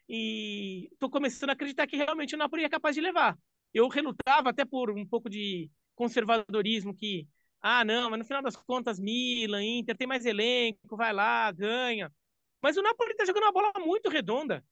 [0.09, 3.37] E estou começando a acreditar que realmente o Napoli é capaz de levar.
[3.75, 7.29] Eu relutava até por um pouco de conservadorismo que,
[7.61, 12.11] ah, não, mas no final das contas, Milan, Inter tem mais elenco, vai lá, ganha.
[12.63, 14.65] Mas o Napoli está jogando uma bola muito redonda,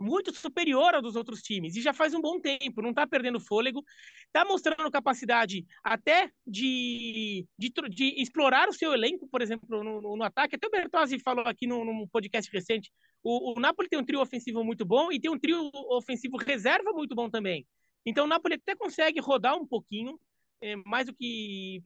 [0.00, 3.40] muito superior ao dos outros times, e já faz um bom tempo, não está perdendo
[3.40, 3.84] fôlego,
[4.26, 10.22] está mostrando capacidade até de, de, de, explorar o seu elenco, por exemplo, no, no,
[10.22, 10.56] ataque.
[10.56, 12.90] Até o Bertozzi falou aqui no, num podcast recente,
[13.22, 16.92] o, o Napoli tem um trio ofensivo muito bom e tem um trio ofensivo reserva
[16.92, 17.66] muito bom também.
[18.06, 20.18] Então o Napoli até consegue rodar um pouquinho,
[20.60, 21.82] é, mais do que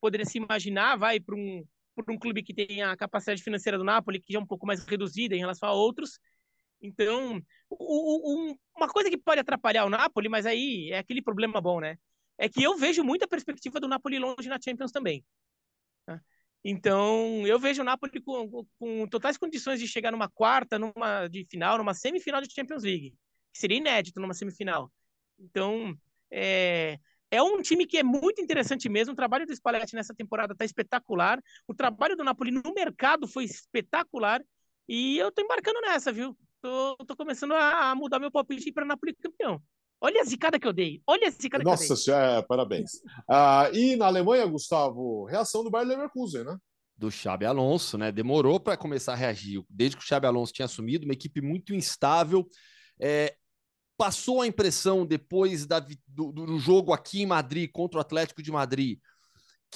[0.00, 1.64] poderia se imaginar, vai para um
[2.08, 5.34] um clube que tem a capacidade financeira do Napoli, que é um pouco mais reduzida
[5.34, 6.18] em relação a outros.
[6.84, 11.58] Então, o, o, uma coisa que pode atrapalhar o Napoli, mas aí é aquele problema
[11.58, 11.96] bom, né?
[12.36, 15.24] É que eu vejo muita perspectiva do Napoli longe na Champions também.
[16.04, 16.20] Tá?
[16.62, 21.46] Então, eu vejo o Napoli com, com, totais condições de chegar numa quarta, numa de
[21.50, 23.14] final, numa semifinal de Champions League,
[23.52, 24.92] que seria inédito numa semifinal.
[25.38, 25.96] Então,
[26.30, 26.98] é,
[27.30, 29.14] é um time que é muito interessante mesmo.
[29.14, 31.40] O trabalho do Spalletti nessa temporada está espetacular.
[31.66, 34.42] O trabalho do Napoli no mercado foi espetacular.
[34.86, 36.36] E eu tô embarcando nessa, viu?
[36.64, 39.60] Tô, tô começando a mudar meu palpite para Napoli campeão.
[40.00, 41.02] Olha a zicada que eu dei.
[41.06, 41.88] Olha a zicada Nossa que eu dei.
[41.90, 42.90] Nossa senhora, é, parabéns.
[43.28, 46.56] Ah, e na Alemanha, Gustavo, reação do Bayern Leverkusen, né?
[46.96, 48.10] Do Xabi Alonso, né?
[48.10, 49.62] Demorou para começar a reagir.
[49.68, 52.48] Desde que o Xabi Alonso tinha assumido, uma equipe muito instável.
[52.98, 53.36] É,
[53.98, 58.50] passou a impressão depois da, do, do jogo aqui em Madrid contra o Atlético de
[58.50, 58.98] Madrid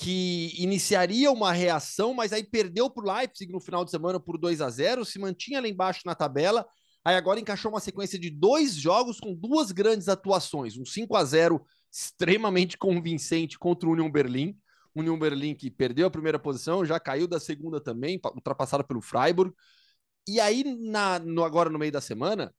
[0.00, 4.38] que iniciaria uma reação, mas aí perdeu para o Leipzig no final de semana por
[4.38, 6.64] 2 a 0 se mantinha lá embaixo na tabela,
[7.04, 11.24] aí agora encaixou uma sequência de dois jogos com duas grandes atuações, um 5 a
[11.24, 14.58] 0 extremamente convincente contra o Union Berlim,
[14.94, 19.52] Union Berlim que perdeu a primeira posição, já caiu da segunda também, ultrapassada pelo Freiburg,
[20.26, 22.54] e aí na, no, agora no meio da semana,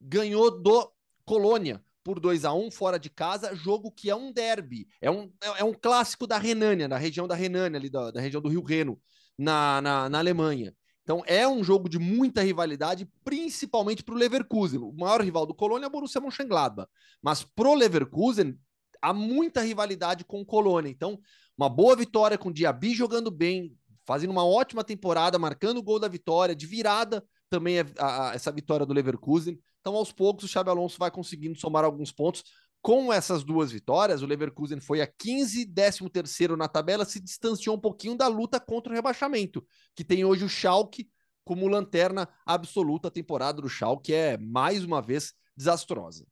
[0.00, 0.92] ganhou do
[1.24, 5.24] Colônia, por 2 a 1 fora de casa, jogo que é um derby, é um,
[5.42, 8.48] é, é um clássico da Renânia, da região da Renânia, ali da, da região do
[8.48, 9.00] Rio Reno,
[9.36, 10.72] na, na, na Alemanha.
[11.06, 14.80] Então é um jogo de muita rivalidade, principalmente para o Leverkusen.
[14.80, 16.90] O maior rival do Colônia é o Borussia Mönchengladbach.
[17.22, 18.58] Mas pro Leverkusen
[19.00, 20.90] há muita rivalidade com o Colônia.
[20.90, 21.16] Então,
[21.56, 23.72] uma boa vitória com o Diaby jogando bem,
[24.04, 28.34] fazendo uma ótima temporada, marcando o gol da vitória, de virada também é a, a,
[28.34, 29.60] essa vitória do Leverkusen.
[29.80, 32.42] Então, aos poucos, o Xabi Alonso vai conseguindo somar alguns pontos.
[32.86, 37.74] Com essas duas vitórias, o Leverkusen foi a 15, 13 terceiro na tabela, se distanciou
[37.74, 41.10] um pouquinho da luta contra o rebaixamento, que tem hoje o Schalke
[41.44, 43.08] como lanterna absoluta.
[43.08, 46.24] A temporada do Schalke é, mais uma vez, desastrosa.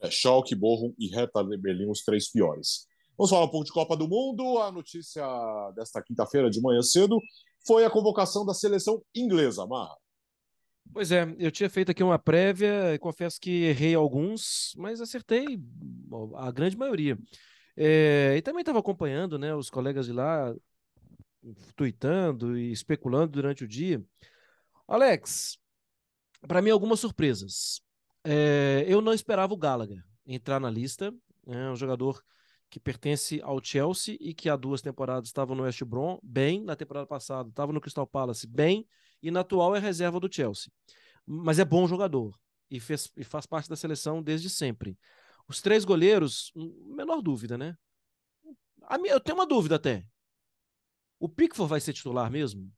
[0.00, 2.86] É Schalke, Bochum e Hertha Berlim os três piores.
[3.18, 4.58] Vamos falar um pouco de Copa do Mundo.
[4.60, 5.26] A notícia
[5.76, 7.20] desta quinta-feira de manhã cedo
[7.66, 9.94] foi a convocação da seleção inglesa, Marra.
[10.92, 15.60] Pois é, eu tinha feito aqui uma prévia, confesso que errei alguns, mas acertei
[16.36, 17.18] a grande maioria.
[17.76, 20.54] É, e também estava acompanhando né, os colegas de lá,
[21.74, 24.02] tweetando e especulando durante o dia.
[24.88, 25.58] Alex,
[26.46, 27.80] para mim, algumas surpresas.
[28.24, 31.14] É, eu não esperava o Gallagher entrar na lista,
[31.46, 32.22] é um jogador
[32.68, 36.74] que pertence ao Chelsea e que há duas temporadas estava no West Brom bem, na
[36.74, 38.86] temporada passada estava no Crystal Palace bem,
[39.22, 40.70] e na atual é reserva do Chelsea.
[41.26, 42.38] Mas é bom jogador
[42.70, 44.98] e, fez, e faz parte da seleção desde sempre.
[45.48, 47.76] Os três goleiros, menor dúvida, né?
[49.04, 50.04] Eu tenho uma dúvida até.
[51.18, 52.70] O Pickford vai ser titular mesmo?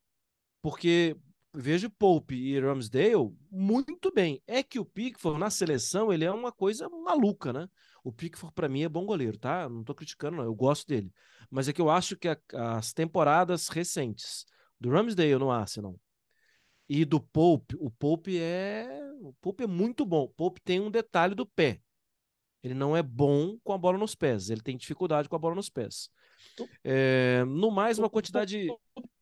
[0.62, 1.16] Porque
[1.52, 4.42] vejo Pope e Ramsdale muito bem.
[4.46, 7.68] É que o Pickford na seleção ele é uma coisa maluca, né?
[8.04, 9.68] O Pickford para mim é bom goleiro, tá?
[9.68, 10.44] Não tô criticando, não.
[10.44, 11.12] Eu gosto dele.
[11.50, 12.38] Mas é que eu acho que a,
[12.76, 14.46] as temporadas recentes
[14.80, 15.98] do Ramsdale no Arsenal
[16.88, 18.88] e do Pope, o Pope é,
[19.20, 20.22] o Pope é muito bom.
[20.24, 21.80] O Pope tem um detalhe do pé.
[22.62, 24.50] Ele não é bom com a bola nos pés.
[24.50, 26.10] Ele tem dificuldade com a bola nos pés.
[26.82, 28.68] É, no mais, uma quantidade.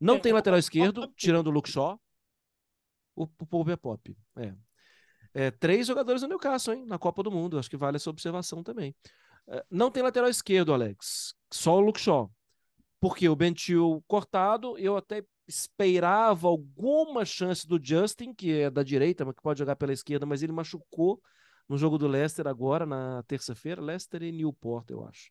[0.00, 2.00] Não tem lateral esquerdo, tirando o Luke Shaw.
[3.14, 4.16] O, Pope é pop.
[4.36, 4.54] É.
[5.34, 5.50] é.
[5.50, 6.84] três jogadores no Newcastle, hein?
[6.86, 7.58] Na Copa do Mundo.
[7.58, 8.94] Acho que vale essa observação também.
[9.48, 11.34] É, não tem lateral esquerdo, Alex.
[11.52, 12.30] Só o Luke Shaw.
[13.00, 19.24] Porque o Bentil cortado, eu até esperava alguma chance do Justin, que é da direita,
[19.24, 21.20] mas que pode jogar pela esquerda, mas ele machucou
[21.68, 23.80] no jogo do Leicester agora, na terça-feira.
[23.80, 25.30] Leicester e Newport, eu acho.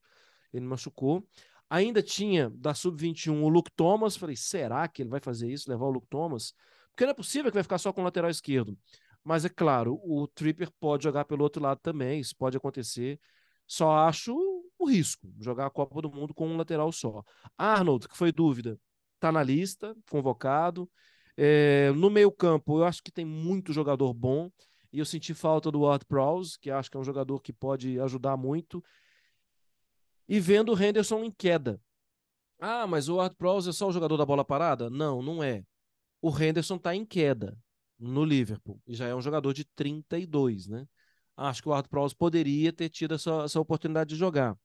[0.53, 1.28] Ele machucou.
[1.70, 4.16] Ainda tinha da sub-21 o Luke Thomas.
[4.16, 6.53] Falei, será que ele vai fazer isso, levar o Luke Thomas?
[6.89, 8.78] Porque não é possível que vai ficar só com o lateral esquerdo.
[9.24, 13.20] Mas é claro, o Tripper pode jogar pelo outro lado também, isso pode acontecer.
[13.66, 14.36] Só acho
[14.78, 17.24] o risco, jogar a Copa do Mundo com um lateral só.
[17.57, 18.80] Arnold, que foi dúvida,
[19.16, 20.89] está na lista, convocado.
[21.38, 24.49] É, no meio-campo, eu acho que tem muito jogador bom.
[24.91, 27.99] E eu senti falta do Ward Prowse, que acho que é um jogador que pode
[27.99, 28.84] ajudar muito.
[30.28, 31.82] E vendo o Henderson em queda.
[32.59, 34.89] Ah, mas o Ward Prowse é só o jogador da bola parada?
[34.89, 35.63] Não, não é.
[36.22, 37.57] O Henderson está em queda
[37.99, 38.82] no Liverpool.
[38.88, 40.88] E já é um jogador de 32, né?
[41.36, 44.57] Acho que o Ward Prowse poderia ter tido essa, essa oportunidade de jogar.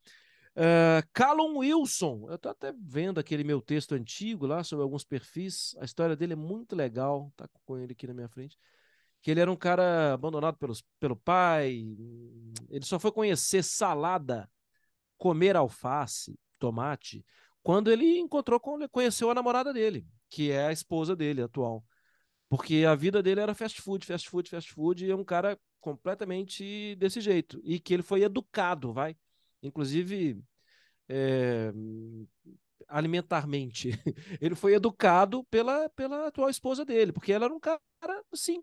[0.56, 5.74] Uh, Callum Wilson, eu estou até vendo aquele meu texto antigo lá sobre alguns perfis.
[5.80, 8.58] A história dele é muito legal, tá com ele aqui na minha frente.
[9.22, 11.86] Que ele era um cara abandonado pelos, pelo pai.
[12.68, 14.50] Ele só foi conhecer salada,
[15.18, 17.24] comer alface, tomate,
[17.62, 21.84] quando ele encontrou, conheceu a namorada dele, que é a esposa dele atual.
[22.48, 25.58] Porque a vida dele era fast food, fast food, fast food, e é um cara
[25.80, 27.60] completamente desse jeito.
[27.62, 29.16] E que ele foi educado, vai.
[29.62, 30.42] Inclusive,
[31.08, 31.72] é,
[32.88, 33.90] alimentarmente.
[34.40, 37.80] Ele foi educado pela, pela atual esposa dele, porque ela era um cara,
[38.32, 38.60] assim,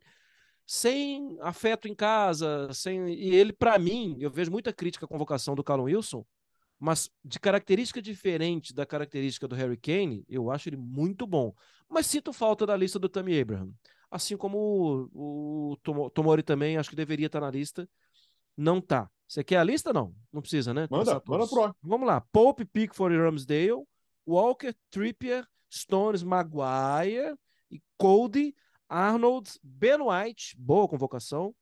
[0.66, 5.56] sem afeto em casa, sem e ele, para mim, eu vejo muita crítica à convocação
[5.56, 6.26] do Callum Wilson,
[6.80, 11.54] mas de característica diferente da característica do Harry Kane, eu acho ele muito bom.
[11.90, 13.72] Mas sinto falta da lista do Tammy Abraham.
[14.12, 17.90] Assim como o, o Tomori também, acho que deveria estar na lista.
[18.58, 19.10] Não tá.
[19.28, 19.94] Você quer a lista?
[19.94, 20.16] Não.
[20.34, 20.88] Não precisa, né?
[20.90, 22.22] Manda, manda pro Vamos lá.
[22.32, 23.86] Pope, Pickford e Ramsdale.
[24.26, 27.36] Walker, Trippier, Stones, Maguire
[27.72, 28.54] e Cody,
[28.90, 31.56] Arnold, Ben White, boa convocação.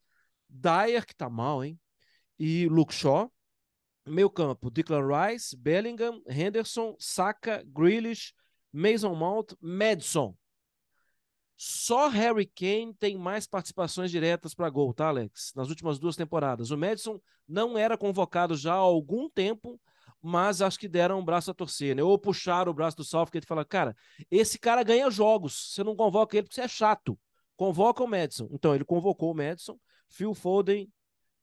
[0.50, 1.80] Dyer, que tá mal, hein?
[2.40, 3.32] E Luke Shaw.
[4.08, 8.34] Meio campo, Declan Rice, Bellingham, Henderson, Saka, Grealish,
[8.72, 10.36] Mason Mount, Madison.
[11.58, 15.54] Só Harry Kane tem mais participações diretas para gol, tá, Alex?
[15.56, 16.70] Nas últimas duas temporadas.
[16.72, 19.80] O Madison não era convocado já há algum tempo,
[20.22, 22.04] mas acho que deram um braço a torcer, né?
[22.04, 23.96] Ou puxaram o braço do Southgate e falaram, cara,
[24.30, 27.18] esse cara ganha jogos, você não convoca ele porque você é chato.
[27.56, 28.50] Convoca o Madison.
[28.52, 29.80] Então, ele convocou o Madison,
[30.10, 30.92] Phil Foden,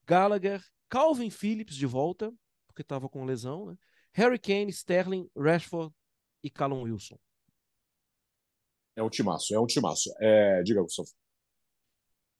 [0.06, 2.30] Gallagher, Calvin Phillips de volta,
[2.66, 3.76] porque estava com lesão, né?
[4.12, 5.90] Harry Kane, Sterling, Rashford
[6.42, 7.18] e Callum Wilson.
[8.97, 10.11] É um timaço, é um timaço.
[10.20, 11.09] É, diga, Gustavo.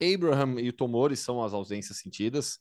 [0.03, 2.59] Abraham e o Tomori são as ausências sentidas.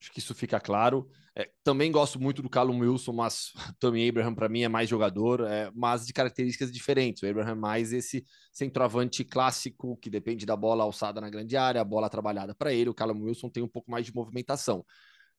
[0.00, 1.08] Acho que isso fica claro.
[1.36, 5.40] É, também gosto muito do Callum Wilson, mas também Abraham para mim é mais jogador,
[5.40, 7.22] é, mas de características diferentes.
[7.22, 11.80] O Abraham é mais esse centroavante clássico que depende da bola alçada na grande área,
[11.80, 12.90] a bola trabalhada para ele.
[12.90, 14.84] O Callum Wilson tem um pouco mais de movimentação.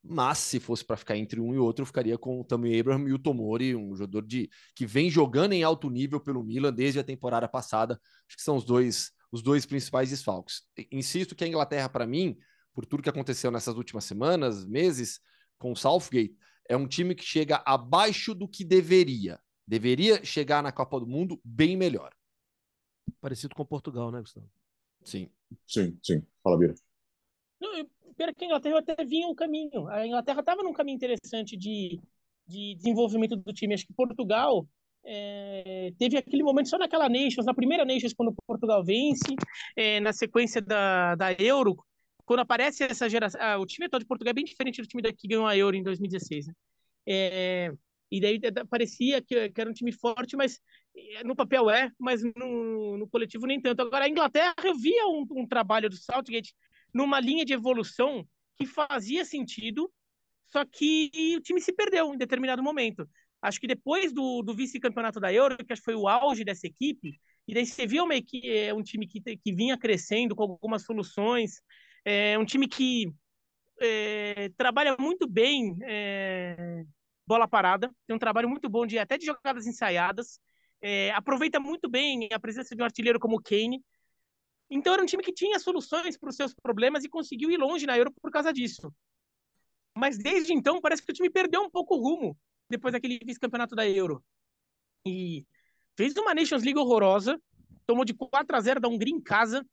[0.04, 3.08] Mas se fosse para ficar entre um e outro, eu ficaria com o Tammy Abraham
[3.08, 7.00] e o Tomori, um jogador de que vem jogando em alto nível pelo Milan desde
[7.00, 8.00] a temporada passada.
[8.28, 10.62] Acho que são os dois os dois principais desfalques.
[10.90, 12.38] Insisto que a Inglaterra para mim,
[12.74, 15.20] por tudo que aconteceu nessas últimas semanas, meses
[15.58, 16.38] com o Southgate,
[16.70, 19.40] é um time que chega abaixo do que deveria.
[19.68, 22.14] Deveria chegar na Copa do Mundo bem melhor.
[23.20, 24.50] Parecido com Portugal, né, Gustavo?
[25.04, 25.30] Sim.
[25.68, 26.26] Sim, sim.
[26.42, 26.76] Fala, Bira.
[28.18, 29.88] Pera que a Inglaterra até vinha um caminho.
[29.90, 32.00] A Inglaterra estava num caminho interessante de,
[32.48, 33.74] de desenvolvimento do time.
[33.74, 34.68] Acho que Portugal
[35.04, 39.36] é, teve aquele momento só naquela Nations, na primeira Nations, quando Portugal vence,
[39.76, 41.76] é, na sequência da, da Euro,
[42.26, 43.40] quando aparece essa geração.
[43.42, 45.76] Ah, o time atual de Portugal é bem diferente do time que ganhou a Euro
[45.76, 46.48] em 2016.
[46.48, 46.54] Né?
[47.08, 47.72] É,
[48.12, 48.40] e daí
[48.70, 50.60] parecia que, que, era um time forte, mas
[50.96, 53.82] é, no papel é, mas no, no coletivo nem tanto.
[53.82, 56.54] Agora, a Inglaterra, eu via um, um trabalho do Southgate
[56.96, 58.26] numa linha de evolução
[58.56, 59.92] que fazia sentido,
[60.48, 63.06] só que o time se perdeu em determinado momento.
[63.42, 66.66] Acho que depois do, do vice-campeonato da Euro, que acho que foi o auge dessa
[66.66, 70.84] equipe, e daí você viu uma é, um time que, que vinha crescendo com algumas
[70.84, 71.62] soluções,
[72.06, 73.14] é um time que
[73.82, 76.86] é, trabalha muito bem é,
[77.28, 80.40] bola parada, tem um trabalho muito bom de até de jogadas ensaiadas,
[80.82, 83.84] é, aproveita muito bem a presença de um artilheiro como o Kane,
[84.70, 87.86] então era um time que tinha soluções para os seus problemas e conseguiu ir longe
[87.86, 88.94] na Euro por causa disso.
[89.96, 92.38] Mas desde então parece que o time perdeu um pouco o rumo
[92.70, 94.24] depois daquele vice-campeonato da Euro.
[95.06, 95.46] E
[95.96, 97.40] fez uma Nations League horrorosa,
[97.86, 99.66] tomou de 4 a 0 da Hungria em casa.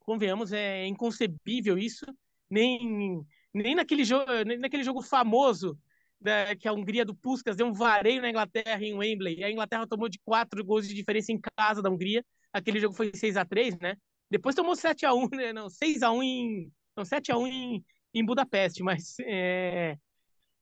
[0.00, 2.04] Convenhamos, é inconcebível isso.
[2.50, 3.24] Nem,
[3.54, 5.78] nem, naquele, jogo, nem naquele jogo famoso
[6.20, 9.44] da, que a Hungria do Puskas deu um vareio na Inglaterra em Wembley.
[9.44, 13.12] A Inglaterra tomou de 4 gols de diferença em casa da Hungria aquele jogo foi
[13.14, 13.96] 6 a 3 né?
[14.30, 15.52] Depois tomou 7 a 1 né?
[15.52, 16.72] Não, 6 a 1 em.
[16.96, 17.84] Não, 7 a 1 em,
[18.14, 19.96] em Budapeste, mas, é...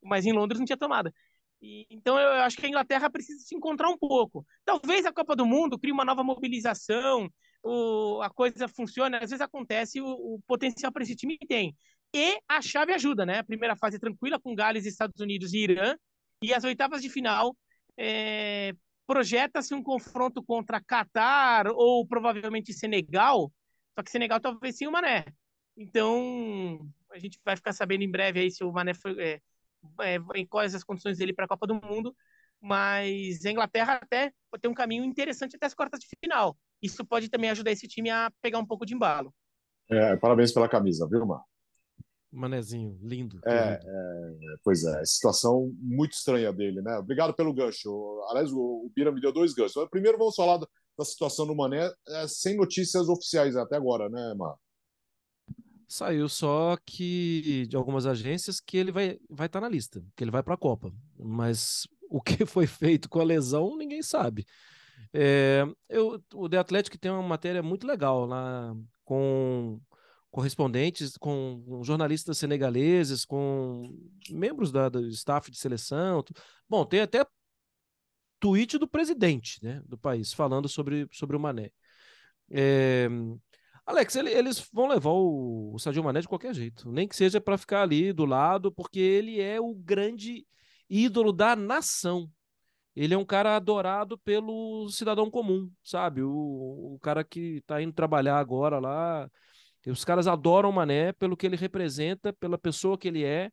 [0.03, 1.12] mas em Londres não tinha tomada.
[1.91, 4.47] Então eu acho que a Inglaterra precisa se encontrar um pouco.
[4.64, 7.28] Talvez a Copa do Mundo crie uma nova mobilização,
[7.62, 11.76] o, a coisa funcione, às vezes acontece, o, o potencial para esse time tem.
[12.14, 13.38] E a chave ajuda, né?
[13.41, 15.97] A primeira fase é tranquila com Gales, Estados Unidos e Irã,
[16.43, 17.55] e as oitavas de final
[17.97, 18.74] é,
[19.11, 23.53] projeta-se um confronto contra Catar ou provavelmente Senegal,
[23.93, 25.25] só que Senegal talvez sim o Mané.
[25.77, 29.41] Então, a gente vai ficar sabendo em breve aí se o Mané foi, é,
[30.03, 32.15] é, em quais as condições dele para a Copa do Mundo,
[32.61, 36.57] mas a Inglaterra até pode ter um caminho interessante até as quartas de final.
[36.81, 39.35] Isso pode também ajudar esse time a pegar um pouco de embalo.
[39.91, 41.43] É, parabéns pela camisa, viu, Mar?
[42.33, 43.41] Manezinho, lindo.
[43.45, 46.97] É, é, pois é, situação muito estranha dele, né?
[46.99, 47.91] Obrigado pelo gancho.
[48.28, 49.89] Aliás, o, o Bira me deu dois ganchos.
[49.91, 50.66] Primeiro, vamos falar da,
[50.97, 54.55] da situação do Mané, é, sem notícias oficiais até agora, né, Mar?
[55.89, 60.22] Saiu só que de algumas agências que ele vai estar vai tá na lista, que
[60.22, 60.93] ele vai para a Copa.
[61.18, 64.47] Mas o que foi feito com a lesão, ninguém sabe.
[65.12, 68.72] É, eu, o The Athletic tem uma matéria muito legal lá
[69.05, 69.81] com
[70.31, 73.97] correspondentes, com jornalistas senegaleses, com
[74.31, 76.24] membros da, do staff de seleção.
[76.68, 77.26] Bom, tem até
[78.39, 81.70] tweet do presidente né, do país falando sobre, sobre o Mané.
[82.51, 83.09] É...
[83.85, 87.41] Alex, ele, eles vão levar o, o Sadio Mané de qualquer jeito, nem que seja
[87.41, 90.47] para ficar ali do lado, porque ele é o grande
[90.89, 92.31] ídolo da nação.
[92.95, 96.22] Ele é um cara adorado pelo cidadão comum, sabe?
[96.22, 99.28] O, o cara que está indo trabalhar agora lá,
[99.87, 103.51] os caras adoram o Mané pelo que ele representa, pela pessoa que ele é.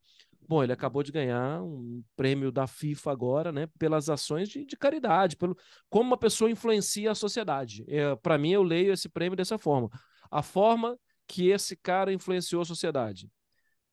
[0.47, 3.67] Bom, ele acabou de ganhar um prêmio da FIFA agora, né?
[3.77, 5.55] Pelas ações de, de caridade, pelo
[5.89, 7.85] como uma pessoa influencia a sociedade.
[7.87, 9.89] É, Para mim, eu leio esse prêmio dessa forma.
[10.31, 10.97] A forma
[11.27, 13.29] que esse cara influenciou a sociedade.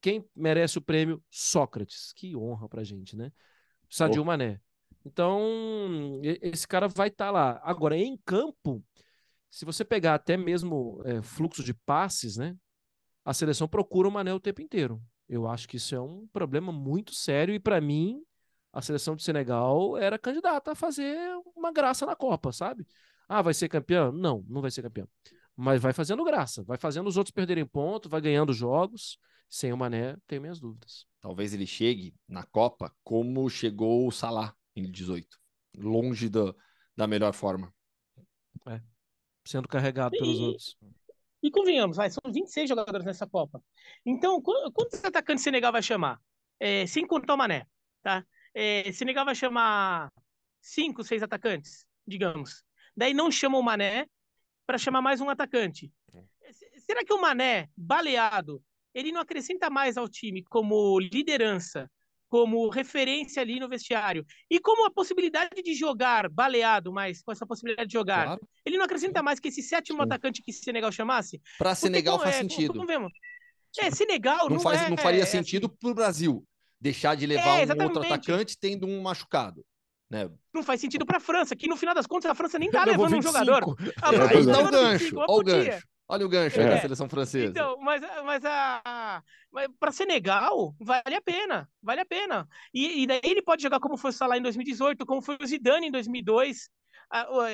[0.01, 1.22] quem merece o prêmio?
[1.30, 2.12] Sócrates.
[2.14, 3.32] Que honra pra gente, né?
[3.91, 4.24] Sadio oh.
[4.24, 4.61] Mané.
[5.05, 7.61] Então, esse cara vai estar tá lá.
[7.62, 8.82] Agora, em campo,
[9.55, 12.57] se você pegar até mesmo é, fluxo de passes, né?
[13.24, 15.00] A seleção procura o Mané o tempo inteiro.
[15.28, 18.20] Eu acho que isso é um problema muito sério e para mim
[18.72, 21.16] a seleção de Senegal era candidata a fazer
[21.55, 22.84] uma graça na Copa, sabe?
[23.28, 24.11] Ah, vai ser campeão?
[24.11, 25.09] Não, não vai ser campeão.
[25.55, 29.18] Mas vai fazendo graça, vai fazendo os outros perderem ponto, vai ganhando jogos.
[29.48, 31.07] Sem o Mané, tenho minhas dúvidas.
[31.20, 35.38] Talvez ele chegue na Copa como chegou o Salah em 18,
[35.76, 36.57] longe do,
[36.96, 37.72] da melhor forma.
[38.66, 38.80] É,
[39.45, 40.76] sendo carregado e, pelos outros.
[41.42, 43.62] E convenhamos, vai, são 26 jogadores nessa Copa.
[44.05, 46.20] Então, quantos atacantes o Senegal vai chamar?
[46.59, 47.66] É, sem contar o Mané,
[48.03, 48.24] tá?
[48.55, 50.11] É, Senegal vai chamar
[50.61, 52.64] cinco, seis atacantes, digamos.
[52.97, 54.07] Daí não chama o Mané
[54.66, 55.92] para chamar mais um atacante.
[56.78, 58.62] Será que o Mané, baleado,
[58.95, 61.90] ele não acrescenta mais ao time como liderança,
[62.35, 64.26] como referência ali no vestiário.
[64.51, 68.49] E como a possibilidade de jogar baleado, mas com essa possibilidade de jogar, claro.
[68.66, 70.05] ele não acrescenta mais que esse sétimo Sim.
[70.05, 71.41] atacante que Senegal chamasse?
[71.57, 72.74] Para Senegal faz é, sentido.
[72.74, 73.09] Como, como
[73.78, 75.76] é, Senegal não, não faz, é, não faria é, sentido assim.
[75.78, 76.45] para o Brasil
[76.80, 79.64] deixar de levar é, um outro atacante tendo um machucado.
[80.11, 80.28] Né?
[80.53, 82.85] Não faz sentido para a França, que no final das contas a França nem tá
[82.85, 83.28] levando 25.
[83.28, 83.76] um jogador.
[84.03, 85.87] A é, aí dá o gancho, olha o gancho.
[86.07, 86.68] Olha o gancho é.
[86.68, 87.50] da seleção francesa.
[87.50, 91.68] Então, mas, mas, a, mas para Senegal, vale a pena.
[91.82, 92.46] Vale a pena.
[92.72, 95.46] E, e daí ele pode jogar como foi o Salah em 2018, como foi o
[95.46, 96.68] Zidane em 2002.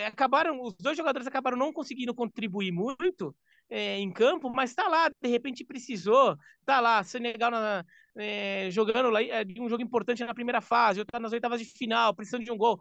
[0.07, 3.35] Acabaram, os dois jogadores acabaram não conseguindo contribuir muito
[3.71, 7.85] é, em campo, mas tá lá, de repente precisou, tá lá, Senegal na,
[8.17, 12.15] é, jogando lá, é, um jogo importante na primeira fase, tá nas oitavas de final,
[12.15, 12.79] precisando de um gol.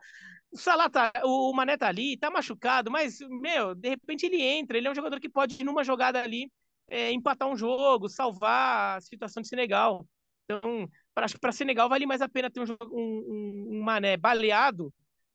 [0.51, 4.77] O Salah tá, o Mané tá ali, tá machucado, mas, meu, de repente ele entra,
[4.77, 6.51] ele é um jogador que pode, numa jogada ali,
[6.87, 10.07] é, empatar um jogo, salvar a situação de Senegal.
[10.45, 14.91] Então, acho que para Senegal vale mais a pena ter um, um, um, Mané baleado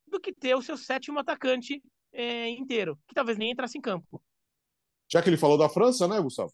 [0.09, 1.81] do que ter o seu sétimo atacante
[2.59, 4.23] inteiro, que talvez nem entrasse em campo.
[5.15, 6.53] Já que ele falou da França, né, Gustavo?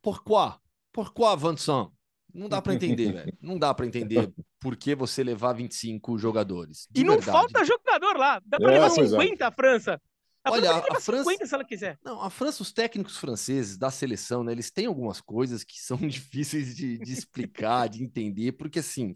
[0.00, 0.50] Pourquoi?
[0.90, 1.90] Pourquoi, Vincent?
[2.32, 3.36] Não dá para entender, velho.
[3.38, 6.88] Não dá para entender por que você levar 25 jogadores.
[6.94, 7.32] E não verdade.
[7.32, 8.40] falta jogador lá.
[8.46, 9.46] Dá para é, levar 50 é.
[9.46, 10.00] a França.
[10.42, 11.98] A Olha, França a França, 50 se ela quiser.
[12.02, 15.98] Não, a França, os técnicos franceses da seleção, né, eles têm algumas coisas que são
[16.08, 19.14] difíceis de, de explicar, de entender, porque assim,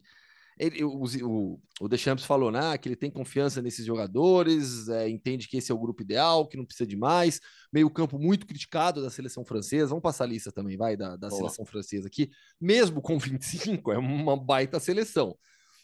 [0.58, 5.48] ele, o, o, o Deschamps falou né, que ele tem confiança nesses jogadores, é, entende
[5.48, 7.40] que esse é o grupo ideal, que não precisa de mais.
[7.72, 9.88] Meio campo muito criticado da seleção francesa.
[9.88, 12.30] Vamos passar a lista também, vai, da, da seleção francesa aqui.
[12.60, 15.36] Mesmo com 25, é uma baita seleção.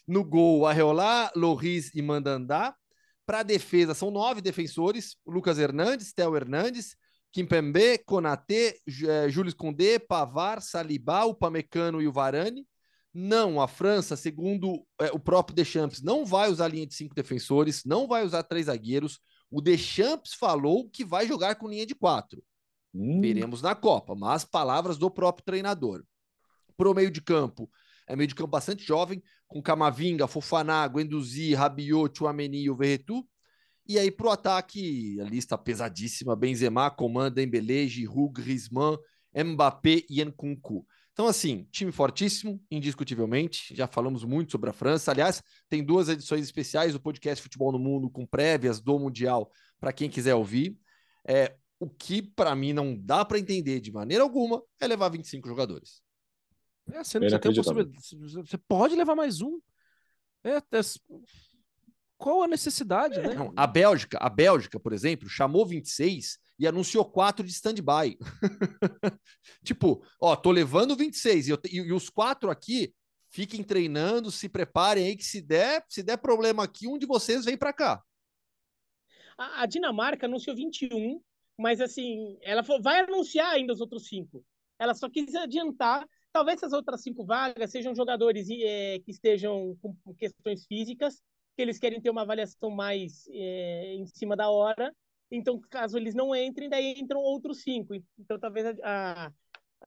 [0.07, 2.75] No gol, Arreolá, Loris e Mandandá.
[3.25, 6.95] Para a defesa, são nove defensores: Lucas Hernandes, Theo Hernandes,
[7.31, 8.75] Kimpembe, Konaté,
[9.07, 12.65] é, Júlio Condé, Pavar, Saliba, o Pamecano e o Varane.
[13.13, 17.83] Não, a França, segundo é, o próprio Deschamps, não vai usar linha de cinco defensores,
[17.83, 19.19] não vai usar três zagueiros.
[19.49, 22.43] O Deschamps falou que vai jogar com linha de quatro.
[22.93, 23.19] Hum.
[23.19, 26.03] Veremos na Copa, mas palavras do próprio treinador.
[26.77, 27.69] Para o meio de campo,
[28.07, 33.27] é meio de campo bastante jovem, com Camavinga, Fofaná, Guendouzi, Rabiot, Chouameni e o Verretu.
[33.87, 38.97] E aí para o ataque, a lista pesadíssima, Benzema, Coman, Dembélé, Giroud, Griezmann,
[39.35, 40.85] Mbappé e Nkunku.
[41.19, 43.75] Então, assim, time fortíssimo, indiscutivelmente.
[43.75, 45.11] Já falamos muito sobre a França.
[45.11, 49.51] Aliás, tem duas edições especiais do podcast Futebol no Mundo com prévias do Mundial
[49.81, 50.79] para quem quiser ouvir.
[51.27, 55.45] É, o que, para mim, não dá para entender de maneira alguma é levar 25
[55.45, 56.01] jogadores.
[56.89, 59.59] É, você, você, você pode levar mais um.
[60.41, 60.81] É, é,
[62.17, 63.33] qual a necessidade, né?
[63.33, 68.17] Não, a Bélgica, a Bélgica, por exemplo, chamou 26 e anunciou quatro de stand-by.
[69.63, 72.93] tipo, ó, tô levando 26 e, eu, e, e os quatro aqui
[73.29, 77.45] fiquem treinando, se preparem aí que se der, se der problema aqui, um de vocês
[77.45, 78.03] vem para cá.
[79.37, 81.21] A, a, Dinamarca anunciou 21,
[81.57, 84.43] mas assim, ela vai anunciar ainda os outros cinco.
[84.77, 86.05] Ela só quis adiantar.
[86.31, 91.21] Talvez essas outras cinco vagas sejam jogadores é, que estejam com questões físicas,
[91.55, 94.93] que eles querem ter uma avaliação mais é, em cima da hora
[95.31, 97.93] então, caso eles não entrem, daí entram outros cinco.
[98.17, 99.31] Então, talvez a,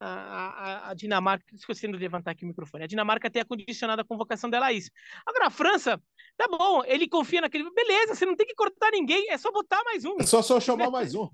[0.01, 4.05] a, a, a Dinamarca, esquecendo de levantar aqui o microfone, a Dinamarca tenha condicionado a
[4.05, 4.91] convocação dela a isso.
[5.27, 6.01] Agora, a França,
[6.37, 7.69] tá bom, ele confia naquele.
[7.71, 10.17] Beleza, você não tem que cortar ninguém, é só botar mais um.
[10.21, 11.29] É só, só chamar mais um.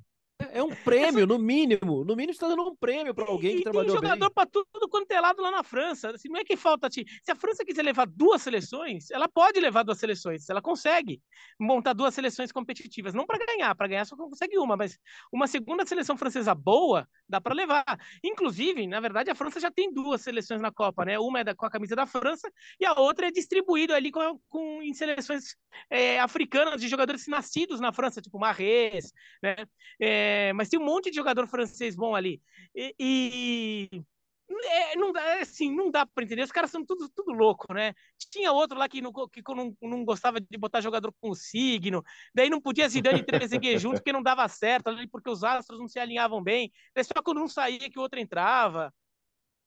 [0.52, 2.04] É um prêmio, no mínimo.
[2.04, 4.88] No mínimo, está dando um prêmio para alguém que e trabalhou tem jogador para tudo
[4.88, 6.10] quanto é lado lá na França.
[6.10, 6.88] Assim, não é que falta.
[6.90, 10.48] Se a França quiser levar duas seleções, ela pode levar duas seleções.
[10.48, 11.20] Ela consegue
[11.58, 13.14] montar duas seleções competitivas.
[13.14, 14.96] Não para ganhar, para ganhar só consegue uma, mas
[15.32, 17.84] uma segunda seleção francesa boa dá para levar.
[18.22, 21.18] Inclusive, na verdade, a França já tem duas seleções na Copa, né?
[21.18, 24.38] Uma é da, com a camisa da França e a outra é distribuída ali com,
[24.48, 25.56] com em seleções
[25.90, 29.12] é, africanas de jogadores nascidos na França, tipo Marrez,
[29.42, 29.56] né?
[30.00, 32.42] É, é, mas tem um monte de jogador francês bom ali.
[32.74, 34.02] E, e
[34.50, 36.42] é, não dá, é assim, não dá para entender.
[36.42, 37.94] Os caras são tudo, tudo louco, né?
[38.30, 42.02] Tinha outro lá que não, que não, não gostava de botar jogador com signo,
[42.34, 45.88] daí não podia Zidane e Trezeguet juntos porque não dava certo, porque os astros não
[45.88, 46.70] se alinhavam bem.
[46.94, 48.92] Daí só quando um saía que o outro entrava.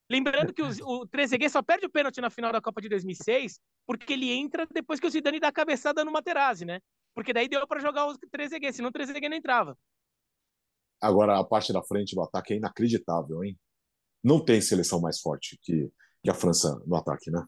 [0.09, 3.59] Lembrando que o, o Trezeguet só perde o pênalti na final da Copa de 2006
[3.85, 6.81] porque ele entra depois que o Zidane dá a cabeçada no Materazzi, né?
[7.13, 9.77] Porque daí deu para jogar o Trezeguet, senão o Trezeguet não entrava.
[11.01, 13.59] Agora, a parte da frente do ataque é inacreditável, hein?
[14.23, 15.91] Não tem seleção mais forte que,
[16.23, 17.43] que a França no ataque, né?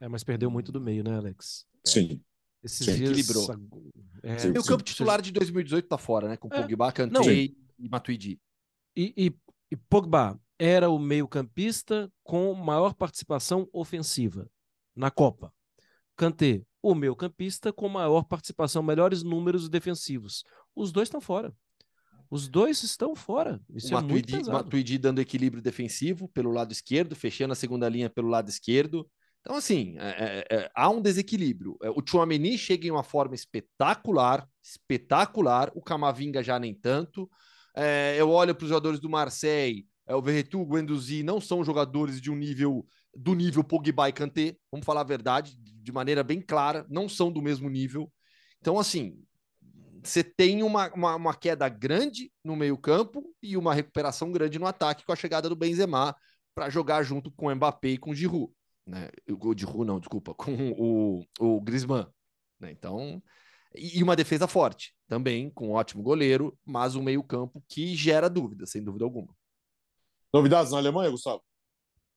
[0.00, 1.66] É, mas perdeu muito do meio, né, Alex?
[1.84, 2.22] Sim.
[2.62, 2.94] Esses sim.
[2.94, 3.10] dias...
[3.10, 3.46] Equilibrou.
[4.22, 4.38] É...
[4.38, 6.36] Sim, o campo titular de 2018 tá fora, né?
[6.36, 6.60] Com é.
[6.60, 8.40] Pogba, Kanté e Matuidi.
[8.96, 9.38] E, e,
[9.70, 14.50] e Pogba era o meio-campista com maior participação ofensiva
[14.94, 15.52] na Copa.
[16.16, 20.44] Kanté, o meio-campista com maior participação, melhores números defensivos.
[20.74, 21.54] Os dois estão fora.
[22.30, 23.60] Os dois estão fora.
[23.74, 24.64] Isso o é Matuidi, muito pesado.
[24.64, 29.08] Matuidi dando equilíbrio defensivo pelo lado esquerdo, fechando a segunda linha pelo lado esquerdo.
[29.40, 31.76] Então, assim, é, é, é há um desequilíbrio.
[31.82, 35.70] É, o Chouameni chega em uma forma espetacular, espetacular.
[35.74, 37.30] O Camavinga já nem tanto.
[37.74, 42.20] É, eu olho para os jogadores do Marseille, o Verretu, o Guendouzi, não são jogadores
[42.20, 46.40] de um nível do nível Pogba e Kanté, vamos falar a verdade, de maneira bem
[46.40, 48.12] clara, não são do mesmo nível.
[48.60, 49.18] Então, assim,
[50.06, 55.04] você tem uma, uma, uma, queda grande no meio-campo e uma recuperação grande no ataque
[55.04, 56.16] com a chegada do Benzema
[56.54, 58.52] para jogar junto com o Mbappé e com o Giroud.
[58.86, 59.10] Né?
[59.28, 62.06] O Giroud, não, desculpa, com o, o Griezmann.
[62.58, 62.70] Né?
[62.70, 63.22] Então,
[63.74, 68.66] e uma defesa forte também, com um ótimo goleiro, mas um meio-campo que gera dúvida,
[68.66, 69.34] sem dúvida alguma.
[70.32, 71.42] Novidades na Alemanha, Gustavo?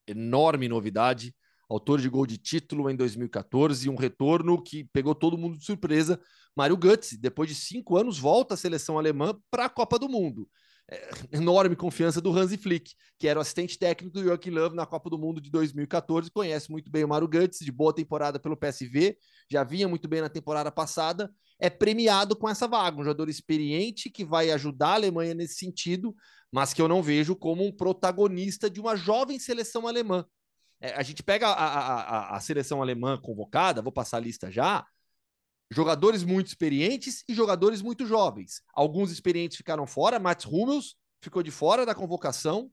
[0.07, 1.35] Enorme novidade
[1.69, 6.19] autor de gol de título em 2014, um retorno que pegou todo mundo de surpresa.
[6.55, 10.49] Mário Götze, depois de cinco anos, volta à seleção alemã para a Copa do Mundo.
[10.91, 14.87] É, enorme confiança do Hansi Flick, que era o assistente técnico do Joachim Löw na
[14.87, 18.57] Copa do Mundo de 2014, conhece muito bem o Mário Götze, de boa temporada pelo
[18.57, 19.15] PSV,
[19.47, 24.09] já vinha muito bem na temporada passada, é premiado com essa vaga, um jogador experiente
[24.09, 26.15] que vai ajudar a Alemanha nesse sentido,
[26.51, 30.25] mas que eu não vejo como um protagonista de uma jovem seleção alemã.
[30.81, 34.85] É, a gente pega a, a, a, seleção alemã convocada, vou passar a lista já,
[35.69, 38.61] jogadores muito experientes e jogadores muito jovens.
[38.73, 42.71] Alguns experientes ficaram fora, Mats Hummels ficou de fora da convocação,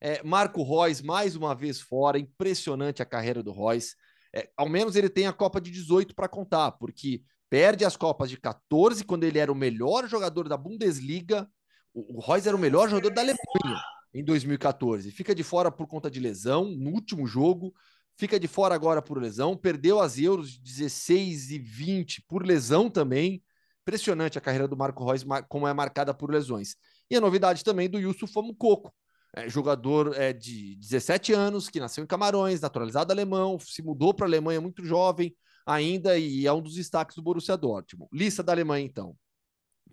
[0.00, 3.96] é, Marco Reus mais uma vez fora, impressionante a carreira do Reus.
[4.32, 8.30] É, ao menos ele tem a Copa de 18 para contar, porque perde as Copas
[8.30, 11.50] de 14, quando ele era o melhor jogador da Bundesliga.
[11.92, 13.82] O, o Reus era o melhor jogador da Alemanha
[14.12, 15.10] em 2014.
[15.10, 17.74] Fica de fora por conta de lesão no último jogo,
[18.16, 22.90] fica de fora agora por lesão, perdeu as Euros de 16 e 20 por lesão
[22.90, 23.42] também.
[23.82, 26.76] Impressionante a carreira do Marco Reus, como é marcada por lesões.
[27.10, 28.92] E a novidade também do Yusuf Mukoko,
[29.34, 34.26] é, jogador é, de 17 anos, que nasceu em Camarões, naturalizado alemão, se mudou para
[34.26, 35.34] a Alemanha muito jovem
[35.64, 38.08] ainda e é um dos destaques do Borussia Dortmund.
[38.12, 39.16] Lista da Alemanha, então.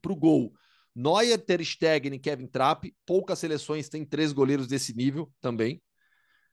[0.01, 0.53] Para o gol,
[0.95, 2.95] Neuer, Ter Stegen e Kevin Trapp.
[3.05, 5.81] Poucas seleções têm três goleiros desse nível também.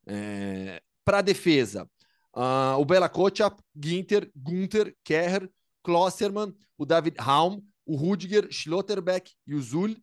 [0.06, 0.82] É...
[1.04, 1.88] Para a defesa,
[2.36, 5.48] uh, o Bela Kotchap, Ginter, Gunther, Kerr,
[5.82, 9.96] Klostermann, o David Raum, o Rudiger, Schlotterbeck e o Zul.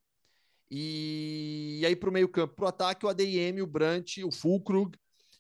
[0.72, 4.32] E, e aí para o meio campo, para o ataque, o ADM, o Brandt, o
[4.32, 4.98] Fulkrug,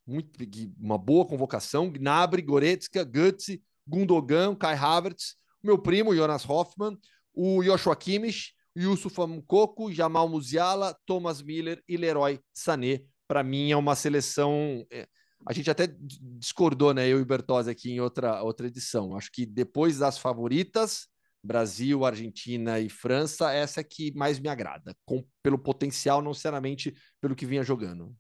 [0.08, 0.40] muito,
[0.80, 6.98] uma boa convocação, Gnabry, Goretzka, Götze, Gundogan, Kai Havertz, o meu primo, Jonas Hoffmann,
[7.34, 13.04] o Joshua Kimmich, Yusuf Mukoko, Jamal Musiala, Thomas Miller e Leroy Sané.
[13.28, 14.86] Para mim é uma seleção.
[14.92, 15.08] É,
[15.46, 17.08] a gente até discordou, né?
[17.08, 19.16] Eu e Bertozzi aqui em outra, outra edição.
[19.16, 21.08] Acho que depois das favoritas,
[21.44, 26.94] Brasil, Argentina e França, essa é que mais me agrada, com, pelo potencial, não necessariamente
[27.22, 28.16] pelo que vinha jogando.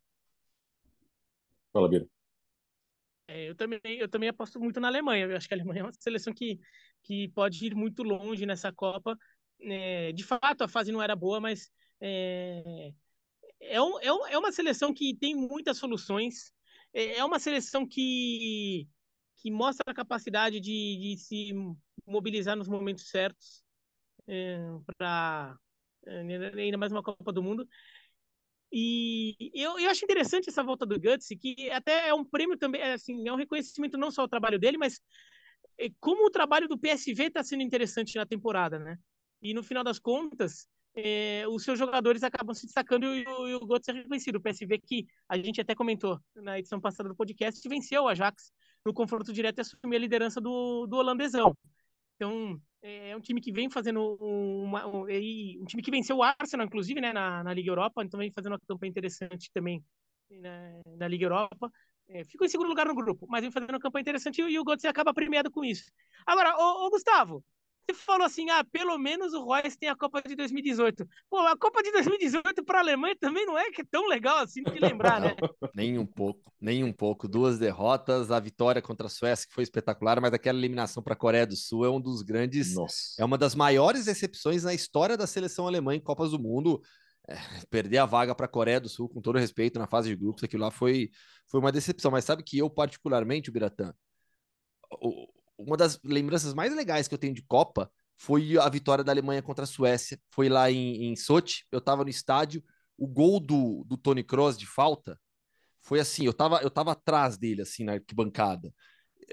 [1.71, 2.07] Fala, Bira.
[3.27, 5.25] É, eu, também, eu também aposto muito na Alemanha.
[5.25, 6.59] Eu acho que a Alemanha é uma seleção que,
[7.03, 9.15] que pode ir muito longe nessa Copa
[9.61, 12.93] é, de fato, a fase não era boa, mas é,
[13.59, 16.53] é, um, é, um, é uma seleção que tem muitas soluções.
[16.93, 18.87] É, é uma seleção que,
[19.37, 21.53] que mostra a capacidade de, de se
[22.05, 23.63] mobilizar nos momentos certos
[24.27, 24.57] é,
[24.97, 25.57] para
[26.07, 27.67] ainda mais uma Copa do Mundo.
[28.71, 32.81] E eu, eu acho interessante essa volta do Guts, que até é um prêmio também,
[32.81, 35.01] é, assim, é um reconhecimento não só ao trabalho dele, mas
[35.77, 38.97] é, como o trabalho do PSV está sendo interessante na temporada, né?
[39.41, 43.55] E no final das contas, é, os seus jogadores acabam se destacando e o, e
[43.55, 44.37] o Götze é reconhecido.
[44.37, 48.51] O PSV que a gente até comentou na edição passada do podcast, venceu o Ajax
[48.85, 51.55] no confronto direto e assumiu a liderança do, do holandesão.
[52.15, 56.23] Então, é, é um time que vem fazendo uma, um, um, time que venceu o
[56.23, 59.83] Arsenal, inclusive, né, na, na Liga Europa, então vem fazendo uma campanha interessante também
[60.29, 61.71] na, na Liga Europa.
[62.07, 64.59] É, ficou em segundo lugar no grupo, mas vem fazendo uma campanha interessante e, e
[64.59, 65.91] o Götze acaba premiado com isso.
[66.25, 67.43] Agora, ô, ô Gustavo,
[67.93, 71.07] falou assim, ah, pelo menos o Royce tem a Copa de 2018.
[71.29, 74.37] Pô, a Copa de 2018 para a Alemanha também não é que é tão legal
[74.39, 75.35] assim de lembrar, né?
[75.75, 77.27] nem um pouco, nem um pouco.
[77.27, 81.17] Duas derrotas, a vitória contra a Suécia que foi espetacular, mas aquela eliminação para a
[81.17, 83.15] Coreia do Sul é um dos grandes, Nossa.
[83.19, 86.81] é uma das maiores decepções na história da seleção alemã em Copas do Mundo.
[87.27, 87.35] É,
[87.69, 90.43] perder a vaga para a Coreia do Sul, com todo respeito, na fase de grupos,
[90.43, 91.11] aquilo lá foi,
[91.47, 92.09] foi uma decepção.
[92.09, 93.93] Mas sabe que eu, particularmente, o Biratã,
[95.59, 99.41] uma das lembranças mais legais que eu tenho de Copa foi a vitória da Alemanha
[99.41, 100.19] contra a Suécia.
[100.31, 102.63] Foi lá em, em Sochi, eu estava no estádio,
[102.97, 105.19] o gol do, do Tony Kroos de falta
[105.81, 108.73] foi assim, eu tava, eu tava atrás dele, assim, na arquibancada.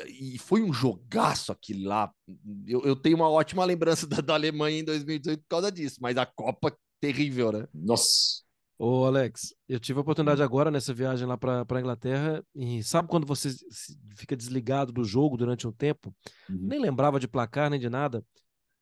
[0.08, 2.10] E foi um jogaço aquele lá.
[2.66, 6.16] Eu, eu tenho uma ótima lembrança da, da Alemanha em 2018 por causa disso, mas
[6.16, 7.66] a Copa terrível, né?
[7.74, 8.45] Nossa.
[8.78, 13.08] Ô, Alex, eu tive a oportunidade agora nessa viagem lá para a Inglaterra e sabe
[13.08, 13.48] quando você
[14.14, 16.14] fica desligado do jogo durante um tempo?
[16.48, 16.58] Uhum.
[16.60, 18.22] Nem lembrava de placar nem de nada.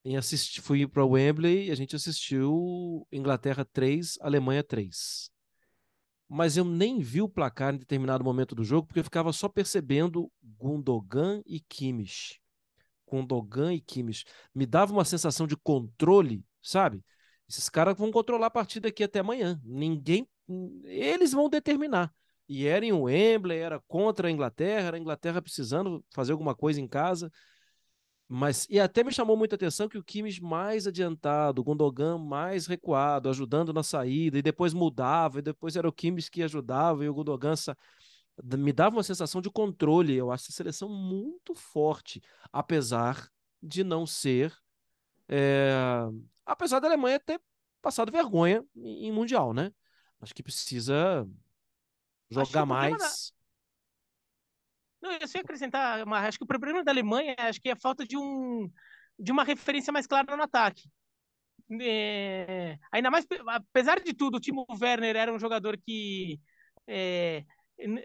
[0.04, 5.30] E assisti, fui para Wembley e a gente assistiu Inglaterra 3, Alemanha 3.
[6.28, 9.48] Mas eu nem vi o placar em determinado momento do jogo porque eu ficava só
[9.48, 12.40] percebendo Gundogan e Kimmich.
[13.06, 14.24] Gundogan e Kimmich.
[14.52, 17.00] Me dava uma sensação de controle, sabe?
[17.48, 19.60] Esses caras vão controlar a partida aqui até amanhã.
[19.64, 20.28] Ninguém.
[20.84, 22.12] Eles vão determinar.
[22.48, 26.80] E era em Wembley, era contra a Inglaterra, era a Inglaterra precisando fazer alguma coisa
[26.80, 27.30] em casa.
[28.28, 32.66] Mas, e até me chamou muita atenção que o Kimmich mais adiantado, o Gundogan mais
[32.66, 37.08] recuado, ajudando na saída, e depois mudava, e depois era o Kimmich que ajudava, e
[37.08, 37.76] o Gundogan sa...
[38.42, 40.14] me dava uma sensação de controle.
[40.14, 42.20] Eu acho a seleção muito forte,
[42.52, 43.28] apesar
[43.62, 44.54] de não ser
[45.28, 46.06] é,
[46.46, 47.40] apesar da Alemanha ter
[47.80, 49.72] passado vergonha em, Mundial, né?
[50.20, 51.28] Acho que precisa
[52.30, 52.96] jogar mais.
[52.96, 53.34] Da...
[55.08, 57.72] Não, eu só ia acrescentar, mas acho que o problema da Alemanha acho que é
[57.72, 58.70] a falta de um
[59.18, 60.90] de uma referência mais clara no ataque.
[61.80, 66.40] É, ainda mais, apesar de tudo, o Timo Werner era um jogador que
[66.86, 67.44] é,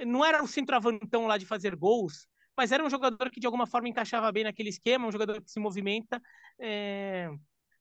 [0.05, 3.65] não era um centroavantão lá de fazer gols, mas era um jogador que de alguma
[3.65, 6.21] forma encaixava bem naquele esquema, um jogador que se movimenta.
[6.59, 7.29] É,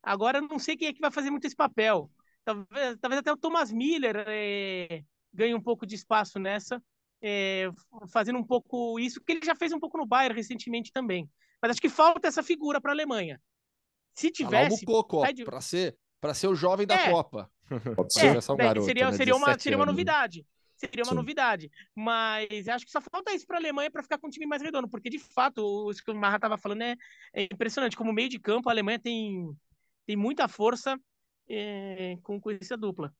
[0.08, 2.10] Agora, não sei quem é que vai fazer muito esse papel.
[2.44, 5.02] Talvez, talvez até o Thomas Miller é,
[5.32, 6.82] ganhe um pouco de espaço nessa,
[7.20, 7.68] é,
[8.10, 11.28] fazendo um pouco isso, que ele já fez um pouco no Bayern recentemente também.
[11.60, 13.40] Mas acho que falta essa figura para a Alemanha.
[14.14, 14.84] Se tivesse.
[15.22, 15.44] Pede...
[15.44, 17.10] para ser para ser o jovem da é.
[17.10, 17.50] Copa.
[17.94, 18.36] Pode ser.
[18.36, 19.16] É, um garoto, seria, né?
[19.16, 20.44] seria, uma, seria uma novidade.
[20.74, 21.16] Seria uma Sim.
[21.16, 21.70] novidade.
[21.94, 24.62] Mas acho que só falta isso para a Alemanha para ficar com um time mais
[24.62, 26.96] redondo, porque de fato, isso que o Marra estava falando é,
[27.34, 27.96] é, impressionante.
[27.96, 29.56] Como meio de campo, a Alemanha tem
[30.08, 30.98] tem muita força
[31.46, 33.14] é, com, com essa dupla.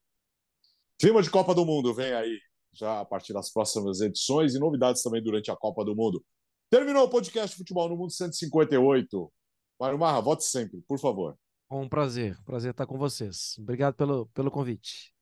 [0.99, 2.41] Clima de Copa do Mundo vem aí
[2.73, 6.25] já a partir das próximas edições e novidades também durante a Copa do Mundo.
[6.71, 9.33] Terminou o podcast Futebol no Mundo 158.
[9.79, 11.39] Mário Marra, vote sempre, por favor.
[11.71, 13.55] Um prazer, prazer estar com vocês.
[13.59, 15.15] Obrigado pelo, pelo convite.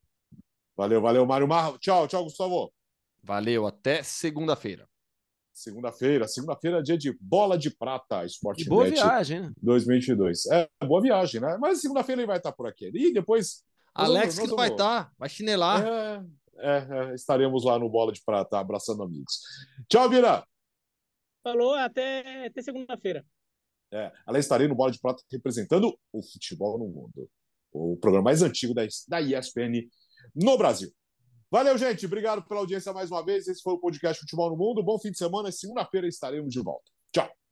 [0.77, 1.77] Valeu, valeu, Mário Marra.
[1.79, 2.73] Tchau, tchau, Gustavo.
[3.25, 4.89] Valeu, até segunda-feira.
[5.57, 6.29] Segunda-feira.
[6.29, 9.53] Segunda-feira é dia de bola de prata, Esporte Boa viagem, né?
[9.63, 10.45] 2022.
[10.53, 11.57] É, boa viagem, né?
[11.59, 12.91] Mas segunda-feira ele vai estar por aqui.
[12.95, 13.65] E depois.
[13.95, 15.83] Alex que vai estar, vai chinelar.
[15.83, 16.25] É,
[16.59, 19.41] é, é, estaremos lá no Bola de Prata, abraçando amigos.
[19.89, 20.47] Tchau, Vira!
[21.43, 23.25] Falou, até, até segunda-feira.
[23.91, 27.31] É, ela estarei no Bola de Prata representando o futebol no mundo.
[27.73, 29.89] O programa mais antigo da, da ESPN
[30.35, 30.93] no Brasil.
[31.51, 32.07] Valeu, gente.
[32.07, 33.47] Obrigado pela audiência mais uma vez.
[33.47, 34.83] Esse foi o podcast Futebol no Mundo.
[34.83, 35.53] Bom fim de semana.
[35.53, 36.91] Segunda-feira estaremos de volta.
[37.13, 37.46] Tchau.